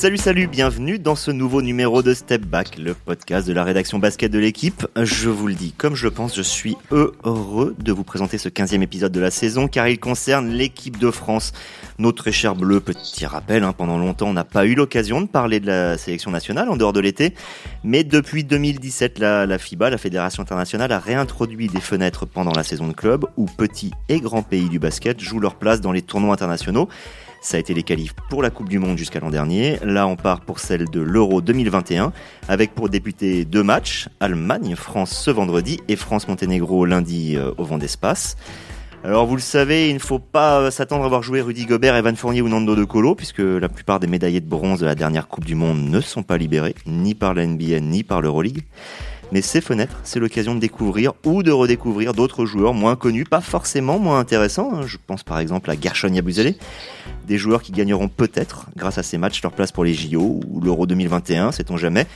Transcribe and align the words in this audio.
Salut, 0.00 0.16
salut, 0.16 0.46
bienvenue 0.46 0.98
dans 0.98 1.14
ce 1.14 1.30
nouveau 1.30 1.60
numéro 1.60 2.02
de 2.02 2.14
Step 2.14 2.46
Back, 2.46 2.78
le 2.78 2.94
podcast 2.94 3.46
de 3.46 3.52
la 3.52 3.64
rédaction 3.64 3.98
basket 3.98 4.32
de 4.32 4.38
l'équipe. 4.38 4.86
Je 4.96 5.28
vous 5.28 5.46
le 5.46 5.52
dis, 5.52 5.72
comme 5.72 5.94
je 5.94 6.06
le 6.06 6.10
pense, 6.10 6.34
je 6.34 6.40
suis 6.40 6.74
heureux 6.90 7.76
de 7.78 7.92
vous 7.92 8.02
présenter 8.02 8.38
ce 8.38 8.48
15e 8.48 8.80
épisode 8.80 9.12
de 9.12 9.20
la 9.20 9.30
saison 9.30 9.68
car 9.68 9.88
il 9.88 10.00
concerne 10.00 10.48
l'équipe 10.48 10.98
de 10.98 11.10
France. 11.10 11.52
Nos 11.98 12.12
très 12.12 12.32
chers 12.32 12.54
bleus, 12.54 12.80
petit 12.80 13.26
rappel, 13.26 13.62
hein, 13.62 13.74
pendant 13.76 13.98
longtemps 13.98 14.28
on 14.28 14.32
n'a 14.32 14.44
pas 14.44 14.64
eu 14.64 14.74
l'occasion 14.74 15.20
de 15.20 15.26
parler 15.26 15.60
de 15.60 15.66
la 15.66 15.98
sélection 15.98 16.30
nationale 16.30 16.70
en 16.70 16.78
dehors 16.78 16.94
de 16.94 17.00
l'été, 17.00 17.34
mais 17.84 18.02
depuis 18.02 18.42
2017, 18.42 19.18
la, 19.18 19.44
la 19.44 19.58
FIBA, 19.58 19.90
la 19.90 19.98
Fédération 19.98 20.42
Internationale, 20.42 20.92
a 20.92 20.98
réintroduit 20.98 21.68
des 21.68 21.82
fenêtres 21.82 22.24
pendant 22.24 22.52
la 22.52 22.62
saison 22.62 22.88
de 22.88 22.94
club 22.94 23.26
où 23.36 23.44
petits 23.44 23.90
et 24.08 24.20
grands 24.20 24.42
pays 24.42 24.70
du 24.70 24.78
basket 24.78 25.20
jouent 25.20 25.40
leur 25.40 25.56
place 25.56 25.82
dans 25.82 25.92
les 25.92 26.00
tournois 26.00 26.32
internationaux. 26.32 26.88
Ça 27.42 27.56
a 27.56 27.60
été 27.60 27.72
les 27.72 27.82
qualifs 27.82 28.12
pour 28.28 28.42
la 28.42 28.50
Coupe 28.50 28.68
du 28.68 28.78
Monde 28.78 28.98
jusqu'à 28.98 29.18
l'an 29.18 29.30
dernier. 29.30 29.78
Là, 29.82 30.06
on 30.06 30.16
part 30.16 30.42
pour 30.42 30.58
celle 30.58 30.90
de 30.90 31.00
l'Euro 31.00 31.40
2021, 31.40 32.12
avec 32.48 32.74
pour 32.74 32.90
débuter 32.90 33.46
deux 33.46 33.62
matchs, 33.62 34.08
Allemagne-France 34.20 35.10
ce 35.10 35.30
vendredi 35.30 35.80
et 35.88 35.96
France-Monténégro 35.96 36.84
lundi 36.84 37.36
euh, 37.36 37.52
au 37.56 37.64
vent 37.64 37.78
d'espace. 37.78 38.36
Alors 39.02 39.26
vous 39.26 39.36
le 39.36 39.40
savez, 39.40 39.88
il 39.88 39.94
ne 39.94 39.98
faut 39.98 40.18
pas 40.18 40.60
euh, 40.60 40.70
s'attendre 40.70 41.06
à 41.06 41.08
voir 41.08 41.22
jouer 41.22 41.40
Rudy 41.40 41.64
Gobert, 41.64 41.96
Evan 41.96 42.14
Fournier 42.14 42.42
ou 42.42 42.48
Nando 42.50 42.76
De 42.76 42.84
Colo, 42.84 43.14
puisque 43.14 43.38
la 43.38 43.70
plupart 43.70 44.00
des 44.00 44.06
médaillés 44.06 44.40
de 44.40 44.48
bronze 44.48 44.80
de 44.80 44.84
la 44.84 44.94
dernière 44.94 45.26
Coupe 45.26 45.46
du 45.46 45.54
Monde 45.54 45.80
ne 45.82 46.00
sont 46.02 46.22
pas 46.22 46.36
libérés, 46.36 46.74
ni 46.84 47.14
par 47.14 47.32
la 47.32 47.46
NBA, 47.46 47.80
ni 47.80 48.04
par 48.04 48.20
l'Euroleague. 48.20 48.64
Mais 49.32 49.42
ces 49.42 49.60
fenêtres, 49.60 50.00
c'est 50.02 50.18
l'occasion 50.18 50.54
de 50.54 50.60
découvrir 50.60 51.12
ou 51.24 51.42
de 51.42 51.52
redécouvrir 51.52 52.12
d'autres 52.12 52.46
joueurs 52.46 52.74
moins 52.74 52.96
connus, 52.96 53.24
pas 53.24 53.40
forcément 53.40 53.98
moins 53.98 54.18
intéressants. 54.18 54.70
hein. 54.74 54.82
Je 54.86 54.96
pense 55.06 55.22
par 55.22 55.38
exemple 55.38 55.70
à 55.70 55.74
Gershon 55.80 56.12
Yabusele, 56.12 56.54
des 57.26 57.38
joueurs 57.38 57.62
qui 57.62 57.70
gagneront 57.72 58.08
peut-être, 58.08 58.66
grâce 58.76 58.98
à 58.98 59.02
ces 59.02 59.18
matchs, 59.18 59.40
leur 59.42 59.52
place 59.52 59.70
pour 59.70 59.84
les 59.84 59.94
JO 59.94 60.40
ou 60.48 60.60
l'Euro 60.60 60.86
2021, 60.86 61.52
sait-on 61.52 61.76
jamais. 61.76 62.06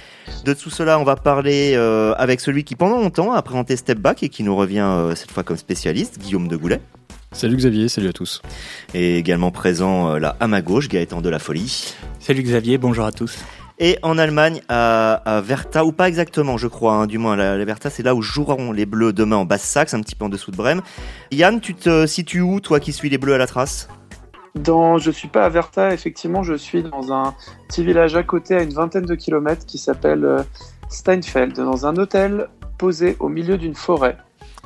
De 0.45 0.55
tout 0.55 0.71
cela, 0.71 0.99
on 0.99 1.05
va 1.05 1.15
parler 1.17 1.75
euh, 1.77 2.15
avec 2.17 2.41
celui 2.41 2.65
qui 2.65 2.75
pendant 2.75 2.99
longtemps 3.01 3.33
a 3.33 3.43
présenté 3.43 3.77
Step 3.77 3.99
Back 3.99 4.23
et 4.23 4.29
qui 4.29 4.43
nous 4.43 4.57
revient 4.57 4.81
euh, 4.81 5.15
cette 5.15 5.31
fois 5.31 5.45
comme 5.45 5.57
spécialiste, 5.57 6.19
Guillaume 6.19 6.49
de 6.49 6.57
Goulet. 6.57 6.81
Salut 7.31 7.57
Xavier, 7.57 7.89
salut 7.89 8.09
à 8.09 8.13
tous. 8.13 8.43
Et 8.93 9.19
également 9.19 9.51
présent 9.51 10.15
euh, 10.15 10.19
là 10.19 10.37
à 10.41 10.47
ma 10.47 10.63
gauche, 10.63 10.89
Gaëtan 10.89 11.21
de 11.21 11.29
la 11.29 11.39
Folie. 11.39 11.95
Salut 12.21 12.43
Xavier, 12.43 12.79
bonjour 12.79 13.05
à 13.05 13.13
tous. 13.13 13.39
Et 13.81 13.99
en 14.03 14.19
Allemagne, 14.19 14.61
à, 14.69 15.15
à 15.15 15.41
Verta, 15.41 15.85
ou 15.85 15.91
pas 15.91 16.07
exactement, 16.07 16.57
je 16.57 16.69
crois, 16.69 16.95
hein, 16.95 17.07
du 17.07 17.19
moins, 17.19 17.35
la, 17.35 17.57
la 17.57 17.65
Verta, 17.65 17.91
c'est 17.91 18.05
là 18.05 18.15
où 18.15 18.23
joueront 18.23 18.71
les 18.71 18.87
Bleus 18.87 19.13
demain 19.13 19.37
en 19.37 19.45
Basse-Saxe, 19.45 19.95
un 19.95 20.01
petit 20.01 20.15
peu 20.15 20.25
en 20.25 20.29
dessous 20.29 20.53
de 20.53 20.57
Brême. 20.57 20.81
Yann, 21.33 21.61
tu 21.61 21.75
te 21.75 22.07
situes 22.07 22.41
où, 22.41 22.61
toi 22.61 22.79
qui 22.79 22.93
suis 22.93 23.11
les 23.11 23.19
Bleus 23.19 23.35
à 23.35 23.39
la 23.39 23.49
trace? 23.49 23.89
Dans, 24.55 24.99
je 24.99 25.11
suis 25.11 25.27
pas 25.27 25.45
à 25.45 25.49
Verta, 25.49 25.93
effectivement, 25.93 26.45
je 26.45 26.55
suis 26.55 26.85
dans 26.85 27.13
un 27.13 27.35
petit 27.67 27.85
village 27.85 28.15
à 28.15 28.23
côté, 28.23 28.55
à 28.55 28.63
une 28.63 28.73
vingtaine 28.73 29.07
de 29.07 29.15
kilomètres, 29.17 29.67
qui 29.67 29.79
s'appelle 29.79 30.25
euh, 30.25 30.43
Steinfeld, 30.89 31.57
dans 31.57 31.87
un 31.87 31.97
hôtel 31.97 32.49
posé 32.79 33.17
au 33.19 33.29
milieu 33.29 33.59
d'une 33.59 33.75
forêt. 33.75 34.17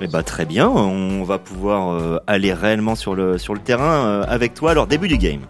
Eh 0.03 0.07
bah 0.07 0.23
très 0.23 0.45
bien, 0.45 0.69
on 0.69 1.25
va 1.25 1.39
pouvoir 1.39 1.95
euh, 1.95 2.19
aller 2.27 2.53
réellement 2.53 2.95
sur 2.95 3.15
le, 3.15 3.39
sur 3.39 3.55
le 3.55 3.61
terrain 3.61 4.07
euh, 4.07 4.25
avec 4.29 4.55
toi. 4.55 4.71
Alors 4.71 4.87
début 4.87 5.09
du 5.09 5.17
game. 5.17 5.41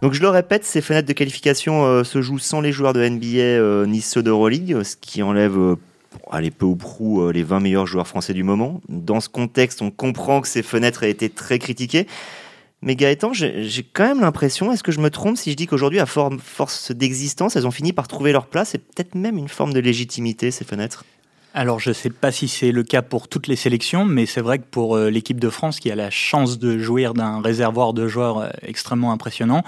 Donc 0.00 0.12
je 0.12 0.20
le 0.22 0.28
répète, 0.28 0.64
ces 0.64 0.80
fenêtres 0.80 1.08
de 1.08 1.12
qualification 1.12 1.84
euh, 1.84 2.04
se 2.04 2.22
jouent 2.22 2.38
sans 2.38 2.60
les 2.60 2.70
joueurs 2.72 2.92
de 2.92 3.06
NBA 3.06 3.38
euh, 3.38 3.86
ni 3.86 4.00
ceux 4.00 4.22
d'Euroleague, 4.22 4.82
ce 4.84 4.94
qui 4.96 5.22
enlève 5.22 5.58
euh, 5.58 5.76
allez, 6.30 6.52
peu 6.52 6.66
ou 6.66 6.76
prou 6.76 7.22
euh, 7.22 7.32
les 7.32 7.42
20 7.42 7.60
meilleurs 7.60 7.86
joueurs 7.86 8.06
français 8.06 8.32
du 8.32 8.44
moment. 8.44 8.80
Dans 8.88 9.20
ce 9.20 9.28
contexte, 9.28 9.82
on 9.82 9.90
comprend 9.90 10.40
que 10.40 10.46
ces 10.48 10.62
fenêtres 10.62 11.02
aient 11.02 11.10
été 11.10 11.28
très 11.28 11.58
critiquées. 11.58 12.06
Mais 12.80 12.94
Gaëtan, 12.94 13.32
j'ai 13.32 13.84
quand 13.92 14.06
même 14.06 14.20
l'impression, 14.20 14.72
est-ce 14.72 14.84
que 14.84 14.92
je 14.92 15.00
me 15.00 15.10
trompe 15.10 15.36
si 15.36 15.50
je 15.50 15.56
dis 15.56 15.66
qu'aujourd'hui, 15.66 15.98
à 15.98 16.06
for- 16.06 16.32
force 16.40 16.92
d'existence, 16.92 17.56
elles 17.56 17.66
ont 17.66 17.72
fini 17.72 17.92
par 17.92 18.06
trouver 18.06 18.30
leur 18.30 18.46
place 18.46 18.76
et 18.76 18.78
peut-être 18.78 19.16
même 19.16 19.36
une 19.36 19.48
forme 19.48 19.72
de 19.72 19.80
légitimité, 19.80 20.52
ces 20.52 20.64
fenêtres? 20.64 21.04
Alors 21.58 21.80
je 21.80 21.88
ne 21.88 21.94
sais 21.94 22.10
pas 22.10 22.30
si 22.30 22.46
c'est 22.46 22.70
le 22.70 22.84
cas 22.84 23.02
pour 23.02 23.26
toutes 23.26 23.48
les 23.48 23.56
sélections, 23.56 24.04
mais 24.04 24.26
c'est 24.26 24.40
vrai 24.40 24.60
que 24.60 24.64
pour 24.70 24.96
euh, 24.96 25.10
l'équipe 25.10 25.40
de 25.40 25.50
France 25.50 25.80
qui 25.80 25.90
a 25.90 25.96
la 25.96 26.08
chance 26.08 26.60
de 26.60 26.78
jouir 26.78 27.14
d'un 27.14 27.42
réservoir 27.42 27.94
de 27.94 28.06
joueurs 28.06 28.38
euh, 28.38 28.48
extrêmement 28.62 29.10
impressionnant, 29.10 29.64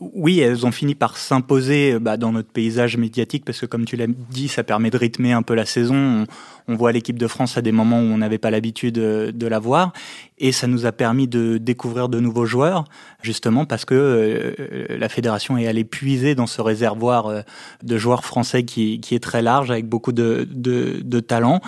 oui, 0.00 0.40
elles 0.40 0.66
ont 0.66 0.72
fini 0.72 0.96
par 0.96 1.16
s'imposer 1.16 1.92
euh, 1.92 1.98
bah, 2.00 2.16
dans 2.16 2.32
notre 2.32 2.50
paysage 2.50 2.96
médiatique 2.96 3.44
parce 3.44 3.60
que 3.60 3.66
comme 3.66 3.84
tu 3.84 3.96
l'as 3.96 4.08
dit, 4.08 4.48
ça 4.48 4.64
permet 4.64 4.90
de 4.90 4.96
rythmer 4.96 5.32
un 5.32 5.42
peu 5.42 5.54
la 5.54 5.66
saison. 5.66 6.26
On, 6.66 6.74
voit 6.74 6.92
l'équipe 6.92 7.18
de 7.18 7.26
France 7.26 7.56
à 7.56 7.62
des 7.62 7.72
moments 7.72 7.98
où 7.98 8.04
on 8.04 8.18
n'avait 8.18 8.38
pas 8.38 8.50
l'habitude 8.50 8.98
euh, 8.98 9.32
de 9.32 9.46
la 9.46 9.58
voir 9.58 9.92
et 10.36 10.52
ça 10.52 10.66
nous 10.66 10.84
a 10.84 10.92
permis 10.92 11.26
de 11.26 11.58
découvrir 11.58 12.08
de 12.08 12.20
nouveaux 12.20 12.44
joueurs 12.44 12.84
justement 13.22 13.64
parce 13.64 13.84
que 13.84 13.94
euh, 13.94 14.98
la 14.98 15.08
fédération 15.08 15.56
est 15.56 15.66
allée 15.66 15.84
puiser 15.84 16.34
dans 16.34 16.46
ce 16.46 16.60
réservoir 16.60 17.44
de 17.82 17.98
joueurs 17.98 18.24
français 18.24 18.64
qui, 18.64 19.00
est 19.10 19.22
très 19.22 19.42
large 19.42 19.70
avec 19.70 19.88
beaucoup 19.88 20.12
de, 20.12 20.46
de, 20.50 21.00
de 21.02 21.20
talent 21.20 21.60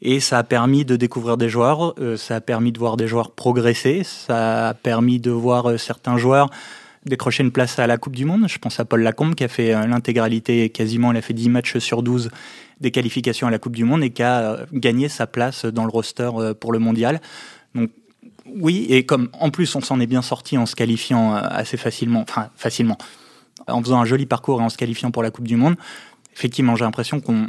et 0.00 0.20
ça 0.20 0.38
a 0.38 0.42
permis 0.42 0.84
de 0.84 0.96
découvrir 0.96 1.36
des 1.36 1.48
joueurs, 1.48 1.94
ça 2.16 2.36
a 2.36 2.40
permis 2.40 2.72
de 2.72 2.78
voir 2.78 2.96
des 2.96 3.08
joueurs 3.08 3.30
progresser, 3.32 4.02
ça 4.04 4.68
a 4.68 4.74
permis 4.74 5.20
de 5.20 5.30
voir 5.30 5.78
certains 5.78 6.16
joueurs 6.16 6.50
décrocher 7.06 7.42
une 7.42 7.52
place 7.52 7.78
à 7.78 7.86
la 7.86 7.96
Coupe 7.96 8.16
du 8.16 8.24
Monde. 8.24 8.46
Je 8.48 8.58
pense 8.58 8.78
à 8.80 8.84
Paul 8.84 9.02
Lacombe 9.02 9.34
qui 9.34 9.44
a 9.44 9.48
fait 9.48 9.72
euh, 9.72 9.86
l'intégralité, 9.86 10.68
quasiment, 10.70 11.12
il 11.12 11.18
a 11.18 11.22
fait 11.22 11.34
10 11.34 11.48
matchs 11.48 11.78
sur 11.78 12.02
12 12.02 12.30
des 12.80 12.90
qualifications 12.90 13.46
à 13.46 13.50
la 13.50 13.58
Coupe 13.58 13.76
du 13.76 13.84
Monde 13.84 14.02
et 14.02 14.10
qui 14.10 14.22
a 14.22 14.40
euh, 14.40 14.66
gagné 14.72 15.08
sa 15.08 15.26
place 15.26 15.64
dans 15.64 15.84
le 15.84 15.90
roster 15.90 16.30
euh, 16.34 16.54
pour 16.54 16.72
le 16.72 16.78
mondial. 16.78 17.20
Donc 17.74 17.90
oui, 18.46 18.86
et 18.88 19.06
comme 19.06 19.28
en 19.32 19.50
plus 19.50 19.74
on 19.74 19.80
s'en 19.80 19.98
est 20.00 20.06
bien 20.06 20.22
sorti 20.22 20.58
en 20.58 20.66
se 20.66 20.76
qualifiant 20.76 21.34
assez 21.34 21.76
facilement, 21.76 22.20
enfin 22.20 22.50
facilement, 22.54 22.96
en 23.66 23.82
faisant 23.82 24.00
un 24.00 24.04
joli 24.04 24.26
parcours 24.26 24.60
et 24.60 24.64
en 24.64 24.68
se 24.68 24.76
qualifiant 24.76 25.10
pour 25.10 25.22
la 25.22 25.30
Coupe 25.30 25.48
du 25.48 25.56
Monde, 25.56 25.74
effectivement 26.32 26.76
j'ai 26.76 26.84
l'impression 26.84 27.20
qu'on 27.20 27.48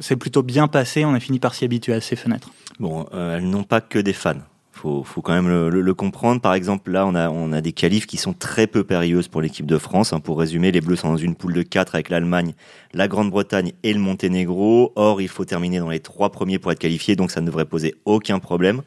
c'est 0.00 0.16
plutôt 0.16 0.42
bien 0.42 0.66
passé, 0.66 1.04
on 1.04 1.14
a 1.14 1.20
fini 1.20 1.38
par 1.38 1.54
s'y 1.54 1.64
habituer 1.64 1.92
à 1.92 2.00
ces 2.00 2.16
fenêtres. 2.16 2.50
Bon, 2.80 3.06
elles 3.12 3.48
n'ont 3.48 3.64
pas 3.64 3.80
que 3.80 3.98
des 3.98 4.12
fans. 4.12 4.40
Faut, 4.80 5.02
faut 5.02 5.22
quand 5.22 5.32
même 5.32 5.48
le, 5.48 5.70
le- 5.70 5.80
le 5.80 5.94
comprendre. 5.94 6.40
Par 6.40 6.54
exemple, 6.54 6.92
là, 6.92 7.04
on 7.04 7.16
a, 7.16 7.30
on 7.30 7.52
a 7.52 7.60
des 7.60 7.72
qualifs 7.72 8.06
qui 8.06 8.16
sont 8.16 8.32
très 8.32 8.68
peu 8.68 8.84
périlleuses 8.84 9.26
pour 9.26 9.40
l'équipe 9.42 9.66
de 9.66 9.76
France. 9.76 10.12
hein. 10.12 10.20
Pour 10.20 10.38
résumer, 10.38 10.70
les 10.70 10.80
Bleus 10.80 10.94
sont 10.96 11.08
dans 11.10 11.16
une 11.16 11.34
poule 11.34 11.52
de 11.52 11.62
4 11.62 11.96
avec 11.96 12.10
l'Allemagne, 12.10 12.52
la 12.94 13.08
Grande-Bretagne 13.08 13.72
et 13.82 13.92
le 13.92 13.98
Monténégro. 13.98 14.92
Or, 14.94 15.20
il 15.20 15.26
faut 15.26 15.44
terminer 15.44 15.80
dans 15.80 15.90
les 15.90 15.98
trois 15.98 16.30
premiers 16.30 16.60
pour 16.60 16.70
être 16.70 16.78
qualifié, 16.78 17.16
donc 17.16 17.32
ça 17.32 17.40
ne 17.40 17.46
devrait 17.46 17.64
poser 17.64 17.96
aucun 18.04 18.38
problème. 18.38 18.82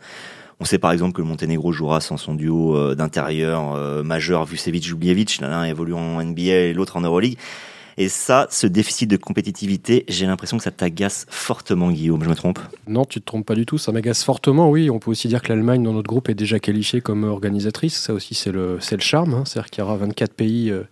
On 0.62 0.66
sait 0.66 0.78
par 0.78 0.92
exemple 0.92 1.14
que 1.14 1.22
le 1.22 1.28
Monténégro 1.28 1.72
jouera 1.74 2.00
sans 2.02 2.18
son 2.18 2.36
duo 2.36 2.78
euh, 2.78 2.96
d'intérieur 2.96 3.74
euh, 3.76 4.02
majeur 4.04 4.46
Vucevic-Jubljevic, 4.46 5.42
l'un 5.42 5.64
évoluant 5.66 6.18
en 6.18 6.24
NBA 6.24 6.42
et 6.42 6.74
l'autre 6.74 6.96
en 6.98 7.02
Euroleague. 7.02 7.38
Et 7.98 8.10
ça, 8.10 8.48
ce 8.50 8.68
déficit 8.68 9.10
de 9.10 9.18
compétitivité, 9.18 10.06
j'ai 10.08 10.26
l'impression 10.26 10.58
que 10.58 10.64
ça 10.64 10.72
t'agace 10.72 11.26
fortement, 11.30 11.92
Guillaume. 11.92 12.24
Je 12.24 12.30
me 12.30 12.36
trompe? 12.36 12.60
Non, 12.88 13.06
tu 13.06 13.20
te 13.20 13.26
trompes 13.26 13.46
pas 13.46 13.56
du 13.56 13.66
tout, 13.66 13.78
ça 13.78 13.92
m'agace 13.92 14.24
fortement, 14.24 14.70
oui. 14.70 14.90
On 14.90 15.00
peut 15.00 15.12
aussi 15.12 15.28
dire 15.28 15.42
que 15.42 15.50
l'Allemagne, 15.50 15.84
dans 15.84 15.94
notre 15.94 16.08
groupe, 16.10 16.30
est 16.30 16.34
déjà 16.36 16.60
qualifiée 16.60 17.02
comme 17.02 17.24
organisatrice. 17.24 17.98
Ça 17.98 18.14
aussi, 18.14 18.34
c'est 18.34 18.52
le, 18.52 18.80
le 18.92 19.00
charme. 19.00 19.34
hein. 19.34 19.44
C'est-à-dire 19.46 19.70
qu'il 19.70 19.82
y 19.82 19.84
aura 19.86 19.98
24 19.98 20.34
pays 20.34 20.70
euh, 20.72 20.84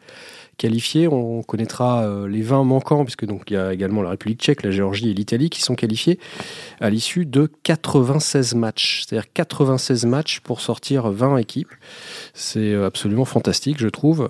qualifiés. 0.57 1.07
On 1.07 1.41
connaîtra 1.41 2.03
euh, 2.03 2.27
les 2.27 2.41
20 2.41 2.63
manquants, 2.65 3.05
puisque 3.05 3.25
donc 3.25 3.43
il 3.49 3.53
y 3.53 3.57
a 3.57 3.73
également 3.73 4.01
la 4.01 4.09
République 4.11 4.41
tchèque, 4.41 4.63
la 4.63 4.71
Géorgie 4.71 5.09
et 5.09 5.13
l'Italie 5.13 5.49
qui 5.49 5.61
sont 5.61 5.75
qualifiés 5.75 6.19
à 6.81 6.89
l'issue 6.89 7.25
de 7.25 7.49
96 7.63 8.55
matchs. 8.55 9.05
C'est-à-dire 9.07 9.31
96 9.33 10.05
matchs 10.05 10.41
pour 10.41 10.59
sortir 10.61 11.09
20 11.09 11.37
équipes. 11.37 11.71
C'est 12.33 12.73
euh, 12.73 12.85
absolument 12.87 13.25
fantastique, 13.25 13.77
je 13.79 13.87
trouve. 13.87 14.29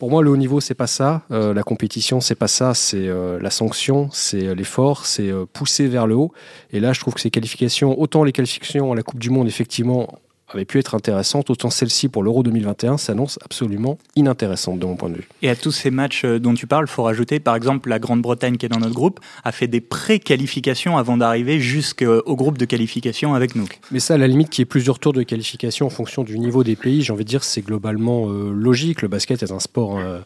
Pour 0.00 0.08
moi, 0.10 0.22
le 0.22 0.30
haut 0.30 0.36
niveau, 0.38 0.60
c'est 0.60 0.74
pas 0.74 0.86
ça. 0.86 1.20
Euh, 1.30 1.52
la 1.52 1.62
compétition, 1.62 2.20
c'est 2.20 2.34
pas 2.34 2.48
ça. 2.48 2.72
C'est 2.72 3.06
euh, 3.06 3.38
la 3.38 3.50
sanction, 3.50 4.08
c'est 4.12 4.46
euh, 4.46 4.54
l'effort, 4.54 5.04
c'est 5.04 5.30
pousser 5.52 5.88
vers 5.88 6.06
le 6.06 6.14
haut. 6.14 6.32
Et 6.72 6.80
là, 6.80 6.94
je 6.94 7.00
trouve 7.00 7.12
que 7.12 7.20
ces 7.20 7.30
qualifications, 7.30 8.00
autant 8.00 8.24
les 8.24 8.32
qualifications 8.32 8.90
à 8.92 8.94
la 8.94 9.02
Coupe 9.02 9.18
du 9.18 9.28
Monde, 9.28 9.46
effectivement, 9.46 10.18
avaient 10.54 10.64
pu 10.64 10.78
être 10.78 10.94
intéressantes, 10.94 11.50
autant 11.50 11.70
celle-ci 11.70 12.08
pour 12.08 12.22
l'Euro 12.22 12.42
2021 12.42 12.98
s'annonce 12.98 13.38
absolument 13.44 13.98
inintéressante 14.16 14.78
de 14.78 14.86
mon 14.86 14.96
point 14.96 15.10
de 15.10 15.16
vue. 15.16 15.28
Et 15.42 15.50
à 15.50 15.56
tous 15.56 15.72
ces 15.72 15.90
matchs 15.90 16.24
euh, 16.24 16.38
dont 16.38 16.54
tu 16.54 16.66
parles, 16.66 16.86
il 16.88 16.90
faut 16.90 17.02
rajouter, 17.02 17.40
par 17.40 17.56
exemple, 17.56 17.88
la 17.88 17.98
Grande-Bretagne 17.98 18.56
qui 18.56 18.66
est 18.66 18.68
dans 18.68 18.80
notre 18.80 18.94
groupe 18.94 19.20
a 19.44 19.52
fait 19.52 19.68
des 19.68 19.80
pré-qualifications 19.80 20.96
avant 20.96 21.16
d'arriver 21.16 21.60
jusqu'au 21.60 22.36
groupe 22.36 22.58
de 22.58 22.64
qualification 22.64 23.34
avec 23.34 23.54
nous. 23.54 23.66
Mais 23.90 24.00
ça, 24.00 24.14
à 24.14 24.18
la 24.18 24.28
limite, 24.28 24.50
qu'il 24.50 24.62
y 24.62 24.64
ait 24.64 24.66
plusieurs 24.66 24.98
tours 24.98 25.12
de 25.12 25.22
qualification 25.22 25.86
en 25.86 25.90
fonction 25.90 26.24
du 26.24 26.38
niveau 26.38 26.64
des 26.64 26.76
pays, 26.76 27.02
j'ai 27.02 27.12
envie 27.12 27.24
de 27.24 27.28
dire, 27.28 27.44
c'est 27.44 27.62
globalement 27.62 28.28
euh, 28.28 28.52
logique. 28.52 29.02
Le 29.02 29.08
basket 29.08 29.42
est 29.42 29.52
un 29.52 29.60
sport. 29.60 29.98
euh, 29.98 30.10
euh, 30.10 30.20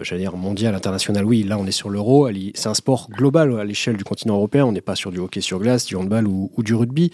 j'allais 0.00 0.22
dire 0.22 0.36
mondial, 0.36 0.74
international, 0.74 1.24
oui, 1.24 1.42
là 1.42 1.58
on 1.58 1.66
est 1.66 1.72
sur 1.72 1.90
l'euro, 1.90 2.28
c'est 2.54 2.68
un 2.68 2.74
sport 2.74 3.08
global 3.10 3.58
à 3.58 3.64
l'échelle 3.64 3.96
du 3.96 4.04
continent 4.04 4.36
européen, 4.36 4.64
on 4.64 4.72
n'est 4.72 4.80
pas 4.80 4.96
sur 4.96 5.10
du 5.10 5.18
hockey 5.18 5.40
sur 5.40 5.58
glace, 5.58 5.86
du 5.86 5.96
handball 5.96 6.26
ou, 6.26 6.50
du 6.58 6.74
rugby. 6.74 7.10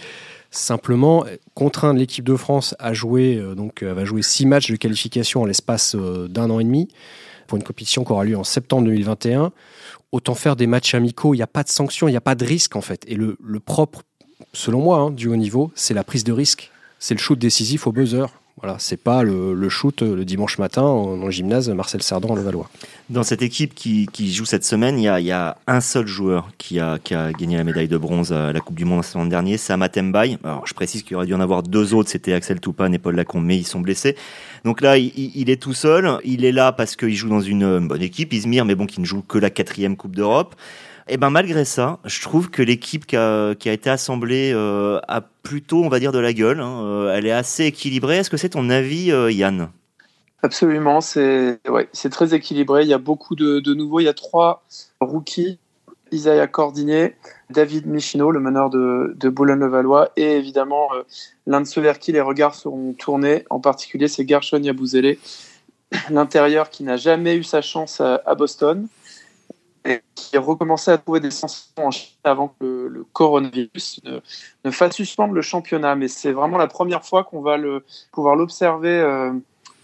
Simplement, 0.52 1.24
euh, 1.26 1.36
contraindre 1.54 2.00
l'équipe 2.00 2.24
de 2.24 2.34
France 2.34 2.74
à 2.80 2.92
jouer, 2.92 3.36
euh, 3.36 3.54
donc 3.54 3.82
elle 3.82 3.92
va 3.92 4.04
jouer 4.04 4.22
six 4.22 4.46
matchs 4.46 4.70
de 4.70 4.76
qualification 4.76 5.42
en 5.42 5.44
l'espace 5.44 5.94
euh, 5.94 6.26
d'un 6.26 6.50
an 6.50 6.58
et 6.58 6.64
demi, 6.64 6.88
pour 7.46 7.56
une 7.56 7.62
compétition 7.62 8.04
qui 8.04 8.12
aura 8.12 8.24
lieu 8.24 8.36
en 8.36 8.44
septembre 8.44 8.84
2021, 8.84 9.52
autant 10.10 10.34
faire 10.34 10.56
des 10.56 10.66
matchs 10.66 10.94
amicaux, 10.94 11.34
il 11.34 11.38
n'y 11.38 11.42
a 11.42 11.48
pas 11.48 11.62
de 11.62 11.68
sanction, 11.68 12.08
il 12.08 12.12
n'y 12.12 12.16
a 12.16 12.20
pas 12.20 12.34
de 12.34 12.44
risque 12.44 12.74
en 12.74 12.80
fait. 12.80 13.04
Et 13.06 13.14
le, 13.14 13.36
le 13.40 13.60
propre, 13.60 14.02
selon 14.52 14.80
moi, 14.80 14.98
hein, 14.98 15.10
du 15.10 15.28
haut 15.28 15.36
niveau, 15.36 15.70
c'est 15.74 15.94
la 15.94 16.04
prise 16.04 16.24
de 16.24 16.32
risque. 16.32 16.70
C'est 16.98 17.14
le 17.14 17.20
shoot 17.20 17.38
décisif 17.38 17.86
au 17.86 17.92
buzzer. 17.92 18.26
Voilà, 18.62 18.76
c'est 18.78 18.98
pas 18.98 19.22
le, 19.22 19.68
shoot 19.70 20.02
le 20.02 20.24
dimanche 20.24 20.58
matin 20.58 20.82
dans 20.82 21.24
le 21.24 21.30
gymnase 21.30 21.70
Marcel 21.70 22.02
Sardon 22.02 22.34
à 22.34 22.36
Levallois. 22.36 22.68
Dans 23.08 23.22
cette 23.22 23.40
équipe 23.40 23.74
qui, 23.74 24.32
joue 24.32 24.44
cette 24.44 24.64
semaine, 24.64 24.98
il 24.98 25.04
y, 25.04 25.32
a, 25.32 25.56
un 25.66 25.80
seul 25.80 26.06
joueur 26.06 26.50
qui 26.58 26.78
a, 26.78 26.98
gagné 27.08 27.56
la 27.56 27.64
médaille 27.64 27.88
de 27.88 27.96
bronze 27.96 28.34
à 28.34 28.52
la 28.52 28.60
Coupe 28.60 28.76
du 28.76 28.84
Monde 28.84 28.98
la 28.98 29.02
semaine 29.04 29.30
dernière, 29.30 29.58
c'est 29.58 29.72
Amatem 29.72 30.14
Alors, 30.14 30.66
je 30.66 30.74
précise 30.74 31.02
qu'il 31.02 31.16
aurait 31.16 31.26
dû 31.26 31.34
en 31.34 31.40
avoir 31.40 31.62
deux 31.62 31.94
autres, 31.94 32.10
c'était 32.10 32.34
Axel 32.34 32.60
Toupane 32.60 32.92
et 32.92 32.98
Paul 32.98 33.16
Lacombe, 33.16 33.44
mais 33.44 33.56
ils 33.56 33.66
sont 33.66 33.80
blessés. 33.80 34.14
Donc 34.64 34.82
là, 34.82 34.98
il, 34.98 35.48
est 35.48 35.60
tout 35.60 35.72
seul. 35.72 36.18
Il 36.24 36.44
est 36.44 36.52
là 36.52 36.72
parce 36.72 36.96
qu'il 36.96 37.14
joue 37.14 37.30
dans 37.30 37.40
une 37.40 37.88
bonne 37.88 38.02
équipe, 38.02 38.32
Izmir, 38.32 38.66
mais 38.66 38.74
bon, 38.74 38.86
qui 38.86 39.00
ne 39.00 39.06
joue 39.06 39.22
que 39.22 39.38
la 39.38 39.48
quatrième 39.48 39.96
Coupe 39.96 40.14
d'Europe. 40.14 40.54
Et 41.08 41.14
eh 41.14 41.16
ben 41.16 41.30
malgré 41.30 41.64
ça, 41.64 41.98
je 42.04 42.20
trouve 42.20 42.50
que 42.50 42.62
l'équipe 42.62 43.06
qui 43.06 43.16
a, 43.16 43.54
été 43.64 43.90
assemblée 43.90 44.52
euh, 44.54 45.00
a 45.08 45.20
plutôt, 45.20 45.82
on 45.82 45.88
va 45.88 45.98
dire, 45.98 46.12
de 46.12 46.18
la 46.18 46.32
gueule. 46.32 46.60
Hein. 46.60 46.84
Euh, 46.84 47.14
elle 47.14 47.26
est 47.26 47.32
assez 47.32 47.64
équilibrée. 47.64 48.18
Est-ce 48.18 48.30
que 48.30 48.36
c'est 48.36 48.50
ton 48.50 48.70
avis, 48.70 49.10
euh, 49.10 49.32
Yann? 49.32 49.70
Absolument, 50.42 51.00
c'est 51.00 51.58
très 52.10 52.34
équilibré. 52.34 52.82
Il 52.82 52.88
y 52.88 52.94
a 52.94 52.98
beaucoup 52.98 53.34
de, 53.34 53.74
nouveaux. 53.74 54.00
Il 54.00 54.04
y 54.04 54.08
a 54.08 54.14
trois 54.14 54.62
rookies 55.00 55.58
Isaiah 56.12 56.46
Cordinet, 56.46 57.16
David 57.50 57.86
Michino, 57.86 58.30
le 58.30 58.40
meneur 58.40 58.68
de, 58.68 59.28
Boulogne-le-Valois, 59.28 60.10
et 60.16 60.36
évidemment 60.36 60.88
l'un 61.46 61.60
de 61.60 61.66
ceux 61.66 61.80
vers 61.80 62.00
qui 62.00 62.10
les 62.10 62.20
regards 62.20 62.56
seront 62.56 62.94
tournés, 62.94 63.44
en 63.48 63.60
particulier 63.60 64.08
c'est 64.08 64.28
Gershon 64.28 64.60
Yabouzele, 64.60 65.18
l'intérieur 66.10 66.70
qui 66.70 66.82
n'a 66.82 66.96
jamais 66.96 67.36
eu 67.36 67.44
sa 67.44 67.62
chance 67.62 68.00
à 68.00 68.34
Boston, 68.34 68.88
et 69.84 70.00
qui 70.14 70.36
recommençait 70.36 70.92
à 70.92 70.98
trouver 70.98 71.20
des 71.20 71.30
sensations 71.30 71.86
en 71.86 71.90
Chine 71.90 72.16
avant 72.24 72.48
que 72.60 72.88
le, 72.90 73.04
coronavirus 73.12 74.00
ne, 74.64 74.70
fasse 74.70 74.94
suspendre 74.94 75.34
le 75.34 75.42
championnat. 75.42 75.94
Mais 75.94 76.08
c'est 76.08 76.32
vraiment 76.32 76.58
la 76.58 76.66
première 76.66 77.04
fois 77.04 77.24
qu'on 77.24 77.40
va 77.40 77.56
pouvoir 78.12 78.36
l'observer 78.36 78.88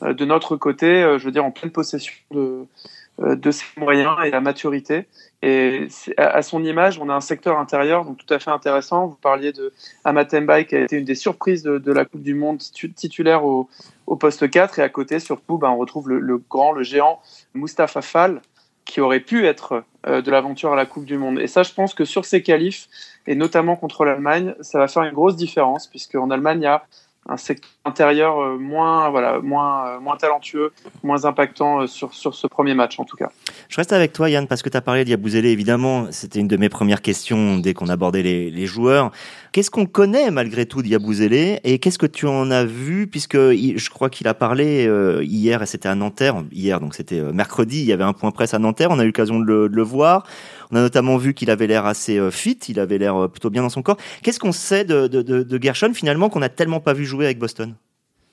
euh, 0.03 0.13
de 0.13 0.25
notre 0.25 0.57
côté, 0.57 1.03
euh, 1.03 1.19
je 1.19 1.25
veux 1.25 1.33
dire, 1.33 1.45
en 1.45 1.51
pleine 1.51 1.71
possession 1.71 2.13
de, 2.31 2.67
euh, 3.21 3.35
de 3.35 3.51
ses 3.51 3.65
moyens 3.79 4.17
et 4.25 4.31
la 4.31 4.41
maturité. 4.41 5.07
Et 5.43 5.89
à, 6.19 6.43
son 6.43 6.63
image, 6.65 6.99
on 6.99 7.09
a 7.09 7.15
un 7.15 7.21
secteur 7.21 7.59
intérieur 7.59 8.05
donc 8.05 8.19
tout 8.19 8.35
à 8.35 8.39
fait 8.39 8.51
intéressant. 8.51 9.07
Vous 9.07 9.17
parliez 9.17 9.53
de 9.53 9.73
Amatembai 10.05 10.67
qui 10.67 10.77
a 10.77 10.81
été 10.81 10.99
une 10.99 11.05
des 11.05 11.15
surprises 11.15 11.63
de, 11.63 11.93
la 11.93 12.05
Coupe 12.05 12.23
du 12.23 12.35
Monde 12.35 12.59
titulaire 12.59 13.45
au, 13.45 13.69
au, 14.07 14.17
poste 14.17 14.51
4 14.51 14.79
et 14.79 14.83
à 14.83 14.89
côté 14.89 15.19
surtout 15.19 15.57
ben, 15.57 15.69
on 15.71 15.77
retrouve 15.77 16.09
le, 16.09 16.19
le, 16.19 16.39
grand, 16.39 16.73
le 16.73 16.83
géant 16.83 17.21
Mustafa 17.55 18.03
Fall 18.03 18.41
qui 18.87 19.01
aurait 19.01 19.21
pu 19.21 19.47
être 19.47 19.85
euh, 20.07 20.23
de 20.23 20.31
l'aventure 20.31 20.73
à 20.73 20.77
la 20.77 20.87
Coupe 20.87 21.05
du 21.05 21.19
Monde. 21.19 21.39
Et 21.39 21.49
ça, 21.49 21.63
je 21.63 21.75
pense 21.75 21.93
que 21.93 22.05
sur 22.05 22.25
ces 22.25 22.43
qualifs, 22.43 22.89
et 23.27 23.35
notamment 23.35 23.77
contre 23.77 24.05
l'Allemagne, 24.05 24.55
ça 24.61 24.79
va 24.79 24.89
faire 24.89 25.03
une 25.03 25.13
grosse 25.13 25.37
différence, 25.37 25.87
puisqu'en 25.87 26.31
Allemagne, 26.31 26.61
il 26.61 26.65
y 26.65 26.69
a 26.69 26.87
un 27.29 27.37
secteur 27.37 27.71
intérieur 27.85 28.39
euh, 28.41 28.59
moins, 28.59 29.11
voilà, 29.11 29.39
moins, 29.41 29.87
euh, 29.87 30.01
moins 30.01 30.17
talentueux, 30.17 30.73
moins 31.03 31.25
impactant 31.25 31.83
euh, 31.83 31.87
sur, 31.87 32.13
sur 32.13 32.35
ce 32.35 32.47
premier 32.47 32.75
match 32.75 32.99
en 32.99 33.05
tout 33.05 33.17
cas. 33.17 33.31
Je 33.69 33.77
reste 33.77 33.93
avec 33.93 34.13
toi 34.13 34.29
Yann 34.29 34.47
parce 34.47 34.63
que 34.63 34.69
tu 34.69 34.77
as 34.77 34.81
parlé 34.81 35.05
d'Yabouzélé 35.05 35.51
évidemment, 35.51 36.07
c'était 36.11 36.41
une 36.41 36.49
de 36.49 36.57
mes 36.57 36.69
premières 36.69 37.03
questions 37.03 37.59
dès 37.59 37.75
qu'on 37.75 37.89
abordait 37.89 38.23
les, 38.23 38.67
joueurs. 38.67 39.13
Qu'est-ce 39.53 39.71
qu'on 39.71 39.87
connaît 39.87 40.33
malgré 40.33 40.67
tout 40.67 40.83
d'Yabouzélé 40.83 41.61
et 41.63 41.79
qu'est-ce 41.79 41.99
que 41.99 42.07
tu 42.07 42.27
en 42.27 42.51
as 42.51 42.65
vu? 42.65 43.07
Puisque 43.07 43.37
je 43.37 43.91
crois 43.91 44.11
qu'il 44.11 44.27
a 44.27 44.35
parlé 44.35 44.91
hier 45.23 45.63
et 45.63 45.67
c'était 45.67 45.89
à 45.89 45.95
Nanterre, 45.95 46.43
hier 46.51 46.81
donc 46.81 46.95
c'était 46.95 47.21
mercredi, 47.33 47.81
il 47.81 47.87
y 47.87 47.93
avait 47.93 48.03
un 48.03 48.13
point 48.13 48.33
presse 48.33 48.55
à 48.55 48.59
Nanterre, 48.59 48.89
on 48.91 48.99
a 48.99 49.05
eu 49.05 49.07
l'occasion 49.07 49.39
de 49.39 49.69
le 49.71 49.83
voir. 49.83 50.27
On 50.71 50.77
a 50.77 50.81
notamment 50.81 51.17
vu 51.17 51.35
qu'il 51.35 51.51
avait 51.51 51.67
l'air 51.67 51.87
assez 51.87 52.19
euh, 52.19 52.31
fit, 52.31 52.59
il 52.69 52.81
avait 52.81 52.99
l'air 52.99 53.17
euh, 53.17 53.29
plutôt 53.29 53.51
bien 53.51 53.63
dans 53.63 53.69
son 53.69 53.83
corps. 53.83 53.97
Qu'est-ce 54.23 54.41
qu'on 54.41 54.53
sait 54.53 54.85
de, 54.85 55.07
de, 55.07 55.63
Gershon 55.63 55.95
finalement 55.95 56.29
qu'on 56.29 56.41
n'a 56.41 56.49
tellement 56.49 56.81
pas 56.81 56.93
vu 56.93 57.05
jouer 57.05 57.27
avec 57.27 57.39
Boston? 57.39 57.75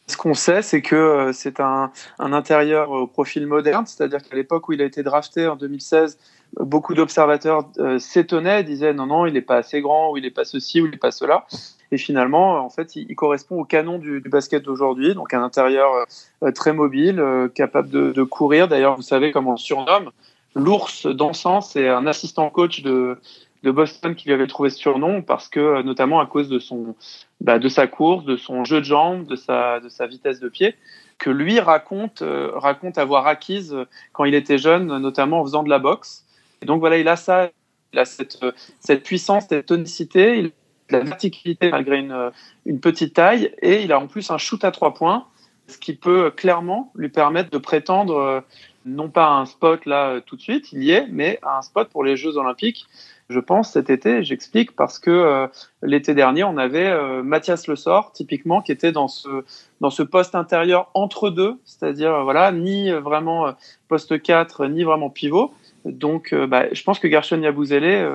Ce 0.07 0.17
qu'on 0.17 0.33
sait, 0.33 0.61
c'est 0.61 0.81
que 0.81 0.95
euh, 0.95 1.33
c'est 1.33 1.59
un, 1.59 1.91
intérieur 2.19 2.91
au 2.91 3.07
profil 3.07 3.47
moderne, 3.47 3.85
c'est-à-dire 3.85 4.21
qu'à 4.21 4.35
l'époque 4.35 4.67
où 4.67 4.73
il 4.73 4.81
a 4.81 4.85
été 4.85 5.01
drafté 5.01 5.47
en 5.47 5.55
2016, 5.55 6.17
beaucoup 6.59 6.93
d'observateurs 6.93 7.69
s'étonnaient, 7.99 8.63
disaient 8.63 8.93
non, 8.93 9.07
non, 9.07 9.25
il 9.25 9.33
n'est 9.33 9.41
pas 9.41 9.57
assez 9.57 9.81
grand, 9.81 10.11
ou 10.11 10.17
il 10.17 10.23
n'est 10.23 10.31
pas 10.31 10.43
ceci, 10.43 10.81
ou 10.81 10.85
il 10.85 10.91
n'est 10.91 10.97
pas 10.97 11.11
cela. 11.11 11.45
Et 11.91 11.97
finalement, 11.97 12.65
en 12.65 12.69
fait, 12.69 12.95
il, 12.95 13.15
correspond 13.15 13.61
au 13.61 13.65
canon 13.65 13.97
du, 13.97 14.19
basket 14.21 14.63
d'aujourd'hui, 14.63 15.13
donc 15.13 15.33
un 15.33 15.41
intérieur 15.41 16.05
très 16.53 16.73
mobile, 16.73 17.23
capable 17.55 17.89
de, 17.89 18.11
de 18.11 18.23
courir. 18.23 18.67
D'ailleurs, 18.67 18.95
vous 18.95 19.03
savez 19.03 19.31
comment 19.31 19.53
on 19.53 19.57
surnomme 19.57 20.11
l'ours 20.55 21.05
dansant, 21.07 21.61
c'est 21.61 21.87
un 21.87 22.07
assistant 22.07 22.49
coach 22.49 22.81
de, 22.81 23.17
Boston 23.63 24.13
qui 24.13 24.27
lui 24.27 24.33
avait 24.33 24.47
trouvé 24.47 24.69
ce 24.69 24.77
surnom 24.77 25.21
parce 25.21 25.47
que 25.47 25.81
notamment 25.83 26.19
à 26.19 26.25
cause 26.25 26.49
de 26.49 26.59
son 26.59 26.95
bah, 27.39 27.59
de 27.59 27.69
sa 27.69 27.87
course, 27.87 28.25
de 28.25 28.35
son 28.35 28.65
jeu 28.65 28.79
de 28.79 28.85
jambes, 28.85 29.25
de 29.25 29.37
sa 29.37 29.79
de 29.79 29.87
sa 29.87 30.05
vitesse 30.05 30.41
de 30.41 30.49
pied 30.49 30.75
que 31.17 31.29
lui 31.29 31.61
raconte 31.61 32.23
euh, 32.23 32.51
raconte 32.55 32.97
avoir 32.97 33.25
acquise 33.25 33.73
quand 34.11 34.25
il 34.25 34.35
était 34.35 34.57
jeune, 34.57 34.97
notamment 34.97 35.39
en 35.39 35.43
faisant 35.45 35.63
de 35.63 35.69
la 35.69 35.79
boxe. 35.79 36.25
Et 36.61 36.65
donc 36.65 36.81
voilà, 36.81 36.97
il 36.97 37.07
a 37.07 37.15
ça, 37.15 37.51
il 37.93 37.99
a 37.99 38.03
cette 38.03 38.37
cette 38.81 39.03
puissance, 39.03 39.45
cette 39.47 39.67
tonicité, 39.67 40.37
il 40.39 40.51
la 40.89 40.99
verticalité 40.99 41.71
malgré 41.71 41.99
une 41.99 42.31
une 42.65 42.81
petite 42.81 43.13
taille 43.13 43.55
et 43.61 43.81
il 43.81 43.93
a 43.93 43.99
en 43.99 44.07
plus 44.07 44.29
un 44.29 44.37
shoot 44.37 44.61
à 44.65 44.71
trois 44.71 44.93
points, 44.93 45.25
ce 45.67 45.77
qui 45.77 45.93
peut 45.95 46.31
clairement 46.31 46.91
lui 46.95 47.07
permettre 47.07 47.49
de 47.49 47.57
prétendre 47.57 48.43
non 48.85 49.09
pas 49.09 49.29
un 49.29 49.45
spot 49.45 49.85
là 49.85 50.09
euh, 50.09 50.21
tout 50.25 50.35
de 50.35 50.41
suite, 50.41 50.71
il 50.73 50.83
y 50.83 50.91
est, 50.91 51.07
mais 51.09 51.39
un 51.43 51.61
spot 51.61 51.89
pour 51.89 52.03
les 52.03 52.17
Jeux 52.17 52.37
Olympiques. 52.37 52.85
Je 53.29 53.39
pense 53.39 53.71
cet 53.71 53.89
été, 53.89 54.23
j'explique 54.23 54.75
parce 54.75 54.99
que 54.99 55.09
euh, 55.09 55.47
l'été 55.81 56.13
dernier, 56.13 56.43
on 56.43 56.57
avait 56.57 56.87
euh, 56.87 57.23
Mathias 57.23 57.67
Le 57.67 57.75
Sort, 57.75 58.11
typiquement, 58.11 58.61
qui 58.61 58.71
était 58.71 58.91
dans 58.91 59.07
ce 59.07 59.43
dans 59.81 59.89
ce 59.89 60.03
poste 60.03 60.35
intérieur 60.35 60.89
entre 60.93 61.29
deux, 61.29 61.55
c'est-à-dire 61.65 62.23
voilà, 62.23 62.51
ni 62.51 62.91
vraiment 62.91 63.53
poste 63.87 64.21
4, 64.21 64.67
ni 64.67 64.83
vraiment 64.83 65.09
pivot. 65.09 65.53
Donc, 65.85 66.33
bah, 66.33 66.65
je 66.71 66.83
pense 66.83 66.99
que 66.99 67.09
Gershon 67.09 67.41
Yabouzélé 67.41 68.07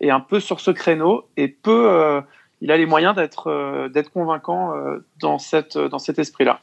est 0.00 0.10
un 0.10 0.20
peu 0.20 0.40
sur 0.40 0.60
ce 0.60 0.70
créneau 0.70 1.26
et 1.36 1.48
peut, 1.48 2.22
il 2.62 2.70
a 2.70 2.78
les 2.78 2.86
moyens 2.86 3.14
d'être 3.14 3.90
d'être 3.92 4.10
convaincant 4.10 4.72
dans 5.20 5.38
cette 5.38 5.76
dans 5.76 5.98
cet 5.98 6.18
esprit-là. 6.18 6.60